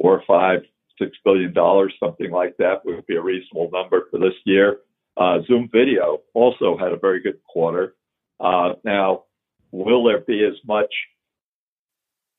four 0.00 0.18
or 0.18 0.22
five, 0.26 0.60
six 0.98 1.16
billion 1.24 1.52
dollars, 1.52 1.94
something 2.00 2.30
like 2.30 2.56
that 2.58 2.84
would 2.84 3.06
be 3.06 3.16
a 3.16 3.22
reasonable 3.22 3.70
number 3.72 4.08
for 4.10 4.18
this 4.18 4.34
year. 4.44 4.78
Uh, 5.16 5.38
Zoom 5.46 5.68
Video 5.72 6.20
also 6.34 6.76
had 6.78 6.92
a 6.92 6.96
very 6.96 7.22
good 7.22 7.38
quarter. 7.44 7.94
Uh, 8.40 8.74
now, 8.84 9.24
will 9.70 10.04
there 10.04 10.20
be 10.20 10.44
as 10.44 10.54
much 10.66 10.92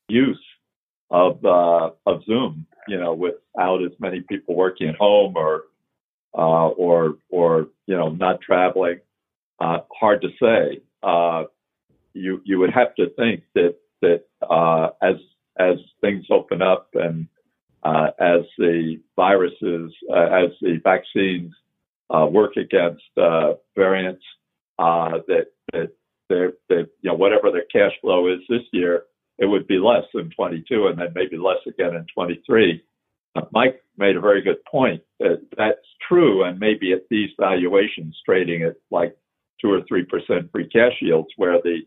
use 0.08 0.40
of 1.10 1.44
uh, 1.44 1.90
of 2.06 2.24
Zoom, 2.24 2.66
you 2.88 2.98
know, 2.98 3.14
without 3.14 3.82
as 3.82 3.92
many 3.98 4.20
people 4.20 4.54
working 4.54 4.88
at 4.88 4.96
home 4.96 5.36
or 5.36 5.64
uh, 6.36 6.68
or 6.68 7.16
or 7.30 7.68
you 7.86 7.96
know 7.96 8.10
not 8.10 8.40
traveling. 8.40 9.00
Uh, 9.60 9.78
hard 9.98 10.20
to 10.22 10.28
say. 10.40 10.82
Uh, 11.02 11.44
you 12.12 12.40
you 12.44 12.58
would 12.58 12.72
have 12.72 12.94
to 12.96 13.10
think 13.10 13.42
that 13.54 13.76
that 14.02 14.24
uh, 14.48 14.88
as 15.02 15.16
as 15.58 15.76
things 16.00 16.24
open 16.30 16.60
up 16.62 16.88
and 16.94 17.28
uh, 17.84 18.08
as 18.18 18.40
the 18.58 18.98
viruses, 19.14 19.92
as 20.10 20.50
the 20.60 20.80
vaccines 20.82 21.52
work 22.10 22.56
against 22.56 23.02
variants, 23.76 24.24
that 24.78 25.46
that 25.72 25.90
that 26.28 26.52
you 26.68 26.88
know 27.04 27.14
whatever 27.14 27.50
their 27.50 27.66
cash 27.70 27.92
flow 28.00 28.26
is 28.26 28.40
this 28.48 28.62
year 28.72 29.04
it 29.38 29.46
would 29.46 29.66
be 29.66 29.78
less 29.78 30.04
in 30.14 30.30
22 30.30 30.86
and 30.86 30.98
then 30.98 31.12
maybe 31.14 31.36
less 31.36 31.58
again 31.66 31.94
in 31.94 32.06
23. 32.14 32.82
Uh, 33.36 33.42
Mike 33.52 33.82
made 33.96 34.16
a 34.16 34.20
very 34.20 34.42
good 34.42 34.64
point 34.64 35.02
that 35.18 35.42
that's 35.56 35.86
true, 36.08 36.44
and 36.44 36.58
maybe 36.58 36.92
at 36.92 37.02
these 37.10 37.30
valuations 37.38 38.16
trading 38.24 38.62
at 38.62 38.76
like 38.90 39.16
two 39.60 39.70
or 39.70 39.80
three 39.88 40.04
percent 40.04 40.50
free 40.52 40.68
cash 40.68 40.92
yields, 41.00 41.28
where 41.36 41.60
the 41.62 41.80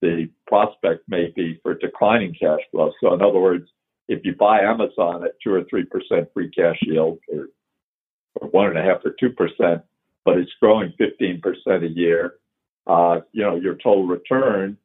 the 0.00 0.28
prospect 0.46 1.02
may 1.08 1.32
be 1.34 1.58
for 1.62 1.74
declining 1.74 2.34
cash 2.40 2.60
flow. 2.70 2.92
So, 3.00 3.14
in 3.14 3.22
other 3.22 3.38
words, 3.38 3.68
if 4.08 4.24
you 4.24 4.34
buy 4.34 4.60
Amazon 4.60 5.24
at 5.24 5.32
two 5.42 5.52
or 5.52 5.64
three 5.68 5.84
percent 5.84 6.28
free 6.34 6.50
cash 6.50 6.78
yield, 6.82 7.18
or, 7.28 7.48
or 8.36 8.48
one 8.48 8.68
and 8.68 8.78
a 8.78 8.82
half 8.82 9.04
or 9.04 9.14
two 9.18 9.30
percent, 9.30 9.82
but 10.24 10.38
it's 10.38 10.52
growing 10.60 10.92
15 10.98 11.40
percent 11.40 11.84
a 11.84 11.88
year, 11.88 12.34
uh, 12.86 13.20
you 13.32 13.42
know 13.42 13.56
your 13.56 13.74
total 13.74 14.06
return 14.06 14.76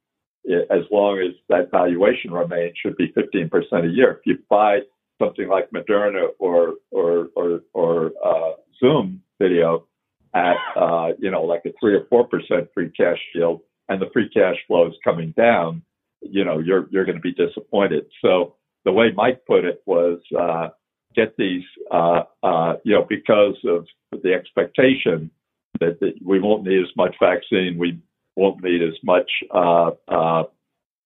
as 0.69 0.83
long 0.91 1.19
as 1.19 1.33
that 1.49 1.71
valuation 1.71 2.31
remains, 2.31 2.75
should 2.81 2.95
be 2.97 3.13
15% 3.13 3.49
a 3.83 3.87
year. 3.87 4.11
If 4.11 4.25
you 4.25 4.37
buy 4.49 4.79
something 5.21 5.47
like 5.47 5.69
Moderna 5.71 6.27
or 6.39 6.75
or 6.91 7.29
or, 7.35 7.61
or 7.73 8.11
uh, 8.23 8.51
Zoom 8.79 9.21
video 9.39 9.87
at 10.33 10.57
uh, 10.75 11.09
you 11.19 11.31
know 11.31 11.43
like 11.43 11.63
a 11.65 11.71
three 11.79 11.95
or 11.95 12.05
four 12.09 12.27
percent 12.27 12.69
free 12.73 12.91
cash 12.91 13.19
yield, 13.33 13.61
and 13.89 14.01
the 14.01 14.09
free 14.13 14.29
cash 14.29 14.55
flow 14.67 14.87
is 14.87 14.93
coming 15.03 15.33
down, 15.37 15.81
you 16.21 16.43
know 16.43 16.59
you're 16.59 16.87
you're 16.91 17.05
going 17.05 17.17
to 17.17 17.21
be 17.21 17.33
disappointed. 17.33 18.05
So 18.21 18.55
the 18.85 18.91
way 18.91 19.11
Mike 19.15 19.45
put 19.45 19.65
it 19.65 19.81
was 19.85 20.19
uh, 20.37 20.69
get 21.15 21.35
these 21.37 21.63
uh, 21.91 22.23
uh, 22.43 22.73
you 22.83 22.93
know 22.93 23.05
because 23.07 23.57
of 23.65 23.85
the 24.23 24.33
expectation 24.33 25.31
that, 25.79 25.99
that 25.99 26.13
we 26.23 26.39
won't 26.39 26.63
need 26.63 26.79
as 26.79 26.95
much 26.95 27.15
vaccine, 27.19 27.77
we 27.77 27.99
won't 28.37 28.63
need 28.63 28.81
as 28.81 28.93
much 29.03 29.29
uh, 29.53 29.91
uh, 30.07 30.43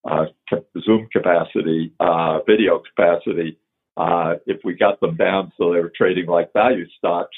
uh, 0.07 0.25
Zoom 0.83 1.07
capacity, 1.11 1.93
uh, 1.99 2.39
video 2.45 2.81
capacity. 2.95 3.57
Uh, 3.97 4.35
if 4.45 4.59
we 4.63 4.73
got 4.73 4.99
them 4.99 5.15
down 5.15 5.51
so 5.57 5.71
they 5.71 5.79
were 5.79 5.91
trading 5.95 6.27
like 6.27 6.53
value 6.53 6.85
stocks, 6.97 7.35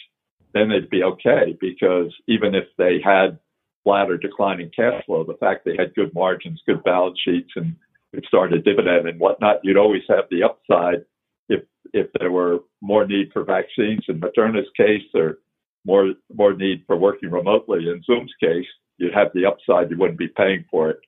then 0.54 0.70
they'd 0.70 0.90
be 0.90 1.04
okay 1.04 1.58
because 1.60 2.14
even 2.28 2.56
if 2.56 2.66
they 2.78 3.00
had 3.04 3.40
flat 3.84 4.10
or 4.10 4.18
declining 4.18 4.72
cash 4.76 5.04
flow, 5.06 5.24
the 5.24 5.38
fact 5.40 5.66
they 5.66 5.76
had 5.78 5.96
good 5.96 6.14
margins, 6.14 6.62
good 6.66 6.84
balance 6.84 7.20
sheets, 7.24 7.52
and 7.56 7.76
could 8.14 8.26
start 8.26 8.54
a 8.54 8.62
dividend 8.62 9.08
and 9.08 9.20
whatnot, 9.20 9.60
you'd 9.64 9.78
always 9.78 10.04
have 10.08 10.26
the 10.30 10.44
upside 10.44 11.04
if 11.50 11.64
if 11.94 12.08
there 12.20 12.32
were 12.32 12.60
more 12.82 13.06
need 13.06 13.32
for 13.34 13.44
vaccines 13.44 14.04
in 14.08 14.20
Moderna's 14.20 14.70
case 14.78 15.04
or 15.14 15.40
more 15.86 16.14
more 16.34 16.54
need 16.54 16.84
for 16.88 16.96
working 16.96 17.32
remotely 17.32 17.90
in 17.90 18.02
Zoom's 18.04 18.34
case, 18.40 18.68
you'd 18.98 19.14
have 19.14 19.30
the 19.34 19.46
upside. 19.46 19.90
You 19.92 19.98
wouldn't 19.98 20.20
be 20.20 20.30
paying 20.30 20.66
for 20.72 20.90
it. 20.92 21.00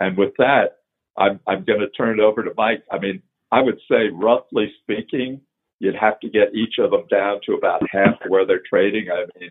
And 0.00 0.16
with 0.16 0.34
that, 0.38 0.78
I'm, 1.16 1.40
I'm 1.46 1.64
going 1.64 1.80
to 1.80 1.90
turn 1.90 2.18
it 2.18 2.22
over 2.22 2.42
to 2.44 2.52
Mike. 2.56 2.84
I 2.92 2.98
mean, 2.98 3.22
I 3.52 3.62
would 3.62 3.80
say, 3.90 4.08
roughly 4.12 4.72
speaking, 4.82 5.40
you'd 5.80 5.96
have 5.96 6.20
to 6.20 6.28
get 6.28 6.54
each 6.54 6.78
of 6.78 6.90
them 6.90 7.06
down 7.10 7.40
to 7.46 7.54
about 7.54 7.82
half 7.90 8.16
where 8.28 8.46
they're 8.46 8.62
trading. 8.68 9.08
I 9.10 9.26
mean, 9.38 9.50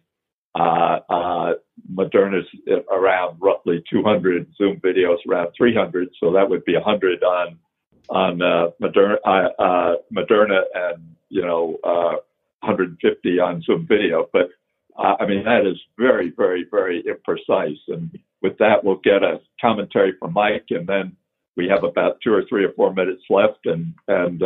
Uh, 0.56 1.00
uh, 1.10 1.54
Moderna's 1.92 2.48
around 2.92 3.38
roughly 3.42 3.84
200, 3.90 4.48
Zoom 4.58 4.80
videos 4.82 5.18
around 5.28 5.52
300, 5.58 6.10
so 6.20 6.32
that 6.32 6.50
would 6.50 6.64
be 6.66 6.76
100 6.76 7.24
on 7.24 7.58
on 8.10 8.42
uh, 8.42 8.68
Moderna, 8.82 9.18
uh, 9.26 9.50
uh, 9.64 9.96
Moderna, 10.14 10.62
and 10.76 11.16
you 11.30 11.42
know 11.42 11.80
150 12.62 13.40
on 13.40 13.62
Zoom 13.64 13.88
video. 13.88 14.30
But 14.34 14.50
I 14.98 15.26
mean 15.26 15.44
that 15.44 15.66
is 15.66 15.80
very, 15.98 16.30
very, 16.30 16.66
very 16.70 17.04
imprecise. 17.04 17.80
And 17.88 18.18
with 18.42 18.58
that, 18.60 18.84
we'll 18.84 18.98
get 19.04 19.24
a 19.24 19.42
commentary 19.60 20.14
from 20.20 20.34
Mike, 20.34 20.66
and 20.70 20.88
then 20.88 21.16
we 21.56 21.68
have 21.68 21.84
about 21.84 22.20
two 22.22 22.34
or 22.34 22.44
three 22.46 22.66
or 22.66 22.74
four 22.74 22.94
minutes 22.94 23.24
left, 23.30 23.66
and 23.66 23.94
and 24.08 24.42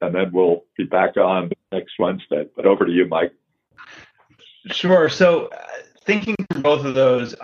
and 0.00 0.14
then 0.14 0.30
we'll 0.32 0.64
be 0.76 0.84
back 0.84 1.16
on 1.16 1.50
next 1.70 1.92
Wednesday. 1.98 2.46
But 2.56 2.66
over 2.66 2.84
to 2.86 2.92
you, 2.92 3.06
Mike. 3.06 3.32
Sure. 4.66 5.08
So, 5.08 5.46
uh, 5.46 5.58
thinking 6.04 6.36
through 6.50 6.62
both 6.62 6.84
of 6.84 6.94
those, 6.94 7.34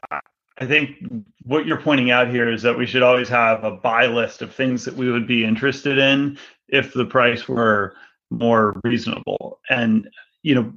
I 0.59 0.67
think 0.67 0.99
what 1.45 1.67
you're 1.67 1.81
pointing 1.81 2.11
out 2.11 2.29
here 2.29 2.51
is 2.51 2.63
that 2.63 2.77
we 2.77 2.87
should 2.87 3.03
always 3.03 3.29
have 3.29 3.65
a 3.65 3.73
buy 3.73 4.07
list 4.07 4.43
of 4.43 4.55
things 4.55 4.85
that 4.85 4.95
we 4.95 5.11
would 5.11 5.27
be 5.27 5.45
interested 5.45 5.99
in 5.99 6.39
if 6.69 6.93
the 6.93 7.05
price 7.05 7.49
were 7.49 7.95
more 8.31 8.79
reasonable. 8.85 9.61
And, 9.71 10.09
you 10.43 10.55
know, 10.55 10.73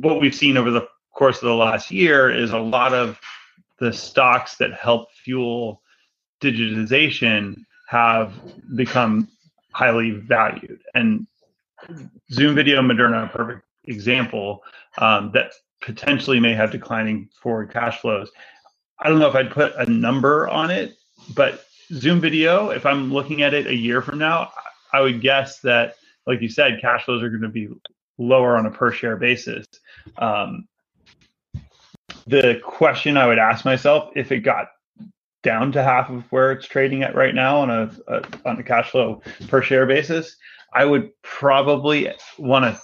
what 0.00 0.20
we've 0.20 0.34
seen 0.34 0.56
over 0.56 0.70
the 0.70 0.86
course 1.14 1.36
of 1.36 1.44
the 1.44 1.54
last 1.54 1.90
year 1.90 2.30
is 2.30 2.52
a 2.52 2.58
lot 2.58 2.92
of 2.92 3.18
the 3.78 3.92
stocks 3.92 4.56
that 4.56 4.74
help 4.74 5.10
fuel 5.12 5.82
digitization 6.40 7.56
have 7.88 8.34
become 8.74 9.28
highly 9.72 10.10
valued. 10.10 10.80
And 10.94 11.26
Zoom 12.32 12.54
Video 12.54 12.80
Moderna, 12.82 13.24
a 13.24 13.28
perfect 13.28 13.62
example 13.84 14.62
um, 14.98 15.30
that 15.32 15.52
potentially 15.82 16.40
may 16.40 16.54
have 16.54 16.70
declining 16.70 17.28
forward 17.42 17.72
cash 17.72 18.00
flows. 18.00 18.30
I 18.98 19.08
don't 19.08 19.18
know 19.18 19.28
if 19.28 19.34
I'd 19.34 19.50
put 19.50 19.74
a 19.76 19.90
number 19.90 20.48
on 20.48 20.70
it, 20.70 20.96
but 21.34 21.66
Zoom 21.92 22.20
video, 22.20 22.70
if 22.70 22.84
I'm 22.84 23.12
looking 23.12 23.42
at 23.42 23.54
it 23.54 23.66
a 23.66 23.74
year 23.74 24.02
from 24.02 24.18
now, 24.18 24.50
I 24.92 25.00
would 25.00 25.20
guess 25.20 25.60
that, 25.60 25.96
like 26.26 26.40
you 26.40 26.48
said, 26.48 26.80
cash 26.80 27.04
flows 27.04 27.22
are 27.22 27.28
going 27.28 27.42
to 27.42 27.48
be 27.48 27.68
lower 28.18 28.56
on 28.56 28.66
a 28.66 28.70
per 28.70 28.90
share 28.90 29.16
basis. 29.16 29.66
Um, 30.18 30.66
the 32.26 32.60
question 32.64 33.16
I 33.16 33.26
would 33.26 33.38
ask 33.38 33.64
myself 33.64 34.10
if 34.16 34.32
it 34.32 34.40
got 34.40 34.68
down 35.42 35.70
to 35.72 35.82
half 35.82 36.10
of 36.10 36.24
where 36.32 36.50
it's 36.52 36.66
trading 36.66 37.02
at 37.02 37.14
right 37.14 37.34
now 37.34 37.60
on 37.60 37.70
a, 37.70 37.90
a 38.08 38.22
on 38.44 38.58
a 38.58 38.62
cash 38.62 38.90
flow 38.90 39.22
per 39.48 39.62
share 39.62 39.86
basis, 39.86 40.36
I 40.72 40.84
would 40.84 41.10
probably 41.22 42.10
want 42.38 42.64
to 42.64 42.80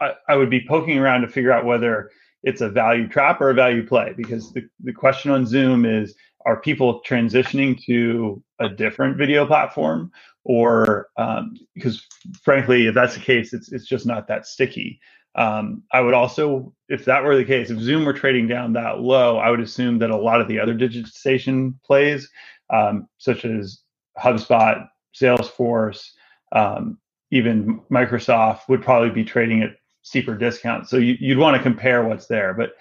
I, 0.00 0.12
I 0.28 0.36
would 0.36 0.50
be 0.50 0.66
poking 0.68 0.98
around 0.98 1.22
to 1.22 1.28
figure 1.28 1.52
out 1.52 1.64
whether 1.64 2.10
it's 2.42 2.60
a 2.60 2.68
value 2.68 3.08
trap 3.08 3.40
or 3.40 3.50
a 3.50 3.54
value 3.54 3.86
play? 3.86 4.14
Because 4.16 4.52
the, 4.52 4.68
the 4.82 4.92
question 4.92 5.30
on 5.30 5.46
Zoom 5.46 5.84
is 5.84 6.14
are 6.46 6.60
people 6.60 7.02
transitioning 7.06 7.82
to 7.84 8.42
a 8.58 8.68
different 8.68 9.16
video 9.16 9.46
platform? 9.46 10.10
Or 10.44 11.08
um, 11.16 11.54
because 11.74 12.06
frankly 12.42 12.86
if 12.86 12.94
that's 12.94 13.14
the 13.14 13.20
case 13.20 13.52
it's, 13.52 13.70
it's 13.72 13.86
just 13.86 14.06
not 14.06 14.28
that 14.28 14.46
sticky. 14.46 15.00
Um, 15.34 15.84
i 15.92 16.00
would 16.00 16.14
also 16.14 16.74
if 16.88 17.04
that 17.04 17.22
were 17.22 17.36
the 17.36 17.44
case 17.44 17.70
if 17.70 17.78
zoom 17.78 18.04
were 18.04 18.14
trading 18.14 18.48
down 18.48 18.72
that 18.72 19.00
low 19.00 19.36
i 19.36 19.50
would 19.50 19.60
assume 19.60 19.98
that 19.98 20.10
a 20.10 20.16
lot 20.16 20.40
of 20.40 20.48
the 20.48 20.58
other 20.58 20.74
digitization 20.74 21.74
plays 21.84 22.28
um, 22.70 23.06
such 23.18 23.44
as 23.44 23.80
hubspot 24.18 24.88
salesforce 25.14 26.08
um, 26.52 26.98
even 27.30 27.80
microsoft 27.90 28.60
would 28.68 28.82
probably 28.82 29.10
be 29.10 29.22
trading 29.22 29.62
at 29.62 29.76
steeper 30.02 30.36
discounts. 30.36 30.90
So 30.90 30.96
you, 30.96 31.16
would 31.28 31.42
want 31.42 31.56
to 31.56 31.62
compare 31.62 32.04
what's 32.04 32.26
there. 32.26 32.54
But 32.54 32.72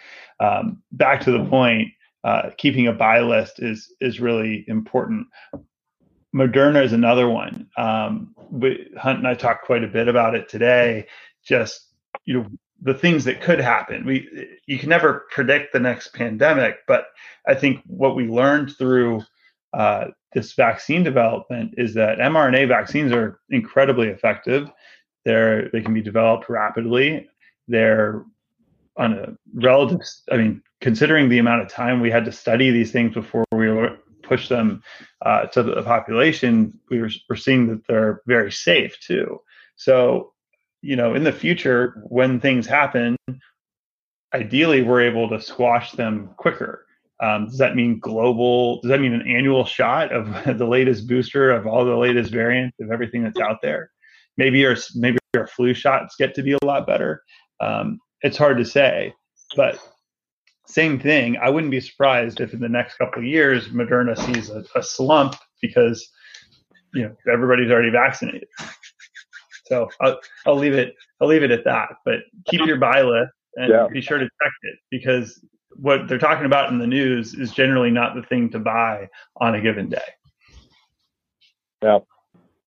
um, 0.43 0.82
back 0.91 1.21
to 1.21 1.32
the 1.32 1.45
point, 1.45 1.89
uh, 2.23 2.51
keeping 2.58 2.88
a 2.88 2.93
buy 2.93 3.21
list 3.21 3.60
is 3.60 3.93
is 4.01 4.19
really 4.19 4.65
important. 4.67 5.27
Moderna 6.36 6.84
is 6.84 6.93
another 6.93 7.30
one. 7.30 7.67
Um, 7.77 8.36
we, 8.51 8.89
Hunt 8.97 9.19
and 9.19 9.27
I 9.27 9.34
talked 9.34 9.65
quite 9.65 9.84
a 9.84 9.88
bit 9.88 10.08
about 10.08 10.36
it 10.36 10.49
today. 10.49 11.08
Just 11.43 11.88
you 12.25 12.34
know 12.34 12.47
the 12.82 12.93
things 12.93 13.23
that 13.25 13.41
could 13.41 13.60
happen. 13.60 14.06
We 14.06 14.58
you 14.65 14.77
can 14.77 14.89
never 14.89 15.25
predict 15.32 15.73
the 15.73 15.80
next 15.80 16.13
pandemic, 16.13 16.80
but 16.88 17.06
I 17.47 17.56
think 17.56 17.82
what 17.88 18.15
we 18.15 18.27
learned 18.27 18.75
through 18.77 19.21
uh, 19.73 20.08
this 20.34 20.53
vaccine 20.53 21.03
development 21.03 21.73
is 21.77 21.93
that 21.93 22.19
mRNA 22.19 22.67
vaccines 22.67 23.12
are 23.12 23.39
incredibly 23.49 24.08
effective. 24.08 24.69
They're 25.28 25.68
they 25.72 25.82
can 25.82 25.94
be 25.94 26.02
developed 26.02 26.48
rapidly. 26.48 27.28
They're 27.68 28.24
on 28.96 29.12
a 29.12 29.38
relative. 29.56 30.00
I 30.32 30.38
mean, 30.38 30.63
considering 30.80 31.28
the 31.28 31.40
amount 31.40 31.63
of 31.63 31.68
time 31.68 32.00
we 32.00 32.10
had 32.10 32.24
to 32.26 32.32
study 32.32 32.72
these 32.72 32.94
things 32.94 33.13
before 33.13 33.44
we 33.52 33.70
were 33.70 33.98
push 34.24 34.48
them 34.48 34.82
uh, 35.26 35.48
to 35.48 35.63
the 35.63 35.84
population, 35.84 36.80
we 36.90 37.02
were, 37.02 37.10
we're 37.30 37.36
seeing 37.36 37.68
that 37.68 37.86
they're 37.88 38.22
very 38.26 38.52
safe 38.52 38.98
too. 39.02 39.42
So, 39.76 40.32
you 40.82 40.96
know, 40.96 41.13
in 41.13 41.26
the 41.26 41.34
future, 41.34 42.02
when 42.08 42.40
things 42.40 42.66
happen, 42.66 43.18
ideally 44.34 44.82
we're 44.82 45.02
able 45.02 45.28
to 45.28 45.42
squash 45.42 45.92
them 45.92 46.30
quicker. 46.38 46.86
Um, 47.22 47.48
does 47.48 47.58
that 47.58 47.76
mean 47.76 48.00
global? 48.00 48.80
Does 48.80 48.90
that 48.92 49.02
mean 49.02 49.13
an 49.13 49.28
annual 49.28 49.66
shot 49.66 50.13
of 50.13 50.58
the 50.58 50.68
latest 50.68 51.06
booster 51.06 51.52
of 51.52 51.68
all 51.68 51.84
the 51.84 51.98
latest 51.98 52.32
variants 52.32 52.78
of 52.80 52.92
everything 52.92 53.24
that's 53.24 53.42
out 53.42 53.62
there? 53.62 53.92
Maybe 54.38 54.65
our 54.65 54.76
maybe 54.95 55.17
our 55.36 55.47
flu 55.47 55.73
shots 55.73 56.15
get 56.17 56.36
to 56.36 56.43
be 56.43 56.54
a 56.54 56.65
lot 56.65 56.88
better. 56.88 57.23
Um, 57.60 58.00
it's 58.21 58.38
hard 58.38 58.58
to 58.58 58.65
say, 58.65 59.13
but 59.56 59.80
same 60.67 61.00
thing. 61.00 61.38
I 61.38 61.50
wouldn't 61.50 61.71
be 61.71 61.80
surprised 61.80 62.41
if 62.41 62.54
in 62.54 62.60
the 62.60 62.69
next 62.69 62.97
couple 62.97 63.19
of 63.19 63.26
years 63.26 63.69
Moderna 63.69 64.17
sees 64.17 64.50
a, 64.50 64.63
a 64.76 64.84
slump 64.84 65.36
because 65.62 66.08
you 66.93 67.04
know 67.04 67.15
everybody's 67.32 67.71
already 67.71 67.91
vaccinated. 67.91 68.47
So 69.67 69.89
I'll, 70.02 70.19
I'll 70.45 70.56
leave 70.56 70.73
it. 70.73 70.95
I'll 71.19 71.28
leave 71.28 71.43
it 71.43 71.52
at 71.52 71.65
that. 71.65 71.89
But 72.06 72.19
keep 72.45 72.65
your 72.65 72.78
buy 72.78 73.02
list 73.02 73.34
and 73.56 73.69
yeah. 73.69 73.88
be 73.91 74.02
sure 74.02 74.17
to 74.17 74.23
check 74.23 74.54
it 74.63 74.80
because 74.89 75.43
what 75.71 76.08
they're 76.08 76.17
talking 76.17 76.45
about 76.45 76.71
in 76.71 76.80
the 76.80 76.88
news 76.88 77.34
is 77.34 77.52
generally 77.52 77.91
not 77.91 78.15
the 78.15 78.23
thing 78.23 78.50
to 78.52 78.60
buy 78.60 79.08
on 79.38 79.56
a 79.56 79.62
given 79.62 79.89
day. 79.89 80.00
Yeah, 81.84 82.00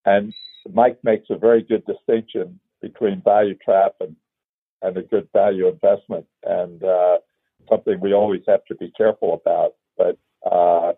and 0.05 0.33
Mike 0.75 0.99
makes 1.03 1.27
a 1.31 1.37
very 1.37 1.63
good 1.63 1.85
distinction 1.87 2.59
between 2.81 3.23
value 3.23 3.57
trap 3.57 3.95
and 4.01 4.17
and 4.83 4.97
a 4.97 5.03
good 5.03 5.29
value 5.35 5.69
investment, 5.69 6.25
and 6.45 6.83
uh, 6.83 7.19
something 7.69 8.01
we 8.01 8.15
always 8.15 8.41
have 8.49 8.65
to 8.65 8.75
be 8.77 8.91
careful 8.97 9.35
about. 9.35 9.75
But 9.99 10.19
uh, 10.51 10.93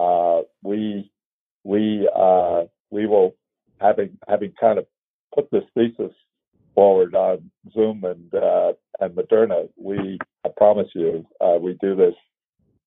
uh, 0.00 0.42
we 0.62 1.10
we 1.64 2.08
uh, 2.14 2.64
we 2.90 3.06
will 3.06 3.34
having 3.80 4.18
having 4.28 4.52
kind 4.60 4.78
of 4.78 4.86
put 5.34 5.50
this 5.50 5.64
thesis 5.74 6.12
forward 6.74 7.14
on 7.14 7.50
Zoom 7.72 8.04
and 8.04 8.34
uh, 8.34 8.72
and 9.00 9.14
Moderna. 9.14 9.68
We 9.76 10.18
I 10.44 10.48
promise 10.56 10.88
you, 10.94 11.24
uh, 11.40 11.58
we 11.60 11.78
do 11.80 11.94
this 11.94 12.14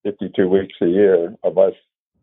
52 0.03 0.47
weeks 0.47 0.75
a 0.81 0.87
year, 0.87 1.33
unless 1.43 1.73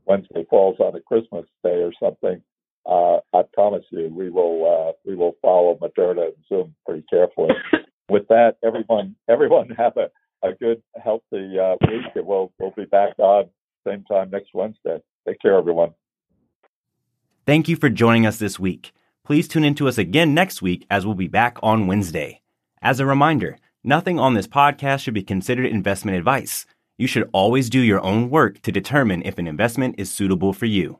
Wednesday 0.04 0.44
falls 0.50 0.76
on 0.80 0.94
a 0.94 1.00
Christmas 1.00 1.46
day 1.64 1.82
or 1.82 1.92
something 1.98 2.42
uh, 2.86 3.18
I 3.32 3.42
promise 3.52 3.84
you, 3.90 4.12
we 4.14 4.30
will 4.30 4.66
uh, 4.66 4.92
we 5.06 5.14
will 5.14 5.36
follow 5.40 5.78
Moderna 5.80 6.26
and 6.26 6.44
Zoom 6.48 6.74
pretty 6.86 7.04
carefully. 7.08 7.50
With 8.08 8.26
that, 8.28 8.56
everyone 8.64 9.16
everyone 9.28 9.70
have 9.70 9.96
a, 9.96 10.10
a 10.46 10.52
good 10.54 10.82
healthy 11.02 11.58
uh, 11.58 11.76
week, 11.88 12.06
and 12.14 12.26
we'll 12.26 12.52
we'll 12.58 12.72
be 12.76 12.84
back 12.84 13.18
on 13.18 13.48
same 13.86 14.04
time 14.04 14.30
next 14.30 14.50
Wednesday. 14.54 14.98
Take 15.26 15.40
care, 15.40 15.56
everyone. 15.56 15.90
Thank 17.46 17.68
you 17.68 17.76
for 17.76 17.88
joining 17.88 18.26
us 18.26 18.38
this 18.38 18.58
week. 18.58 18.92
Please 19.24 19.48
tune 19.48 19.64
in 19.64 19.74
to 19.76 19.88
us 19.88 19.98
again 19.98 20.34
next 20.34 20.62
week 20.62 20.86
as 20.90 21.06
we'll 21.06 21.14
be 21.14 21.28
back 21.28 21.58
on 21.62 21.86
Wednesday. 21.86 22.40
As 22.80 22.98
a 22.98 23.06
reminder, 23.06 23.58
nothing 23.84 24.18
on 24.18 24.34
this 24.34 24.48
podcast 24.48 25.00
should 25.00 25.14
be 25.14 25.22
considered 25.22 25.66
investment 25.66 26.16
advice. 26.16 26.66
You 26.98 27.06
should 27.06 27.28
always 27.32 27.70
do 27.70 27.80
your 27.80 28.00
own 28.00 28.30
work 28.30 28.60
to 28.62 28.72
determine 28.72 29.22
if 29.24 29.38
an 29.38 29.46
investment 29.46 29.96
is 29.98 30.10
suitable 30.10 30.52
for 30.52 30.66
you. 30.66 30.98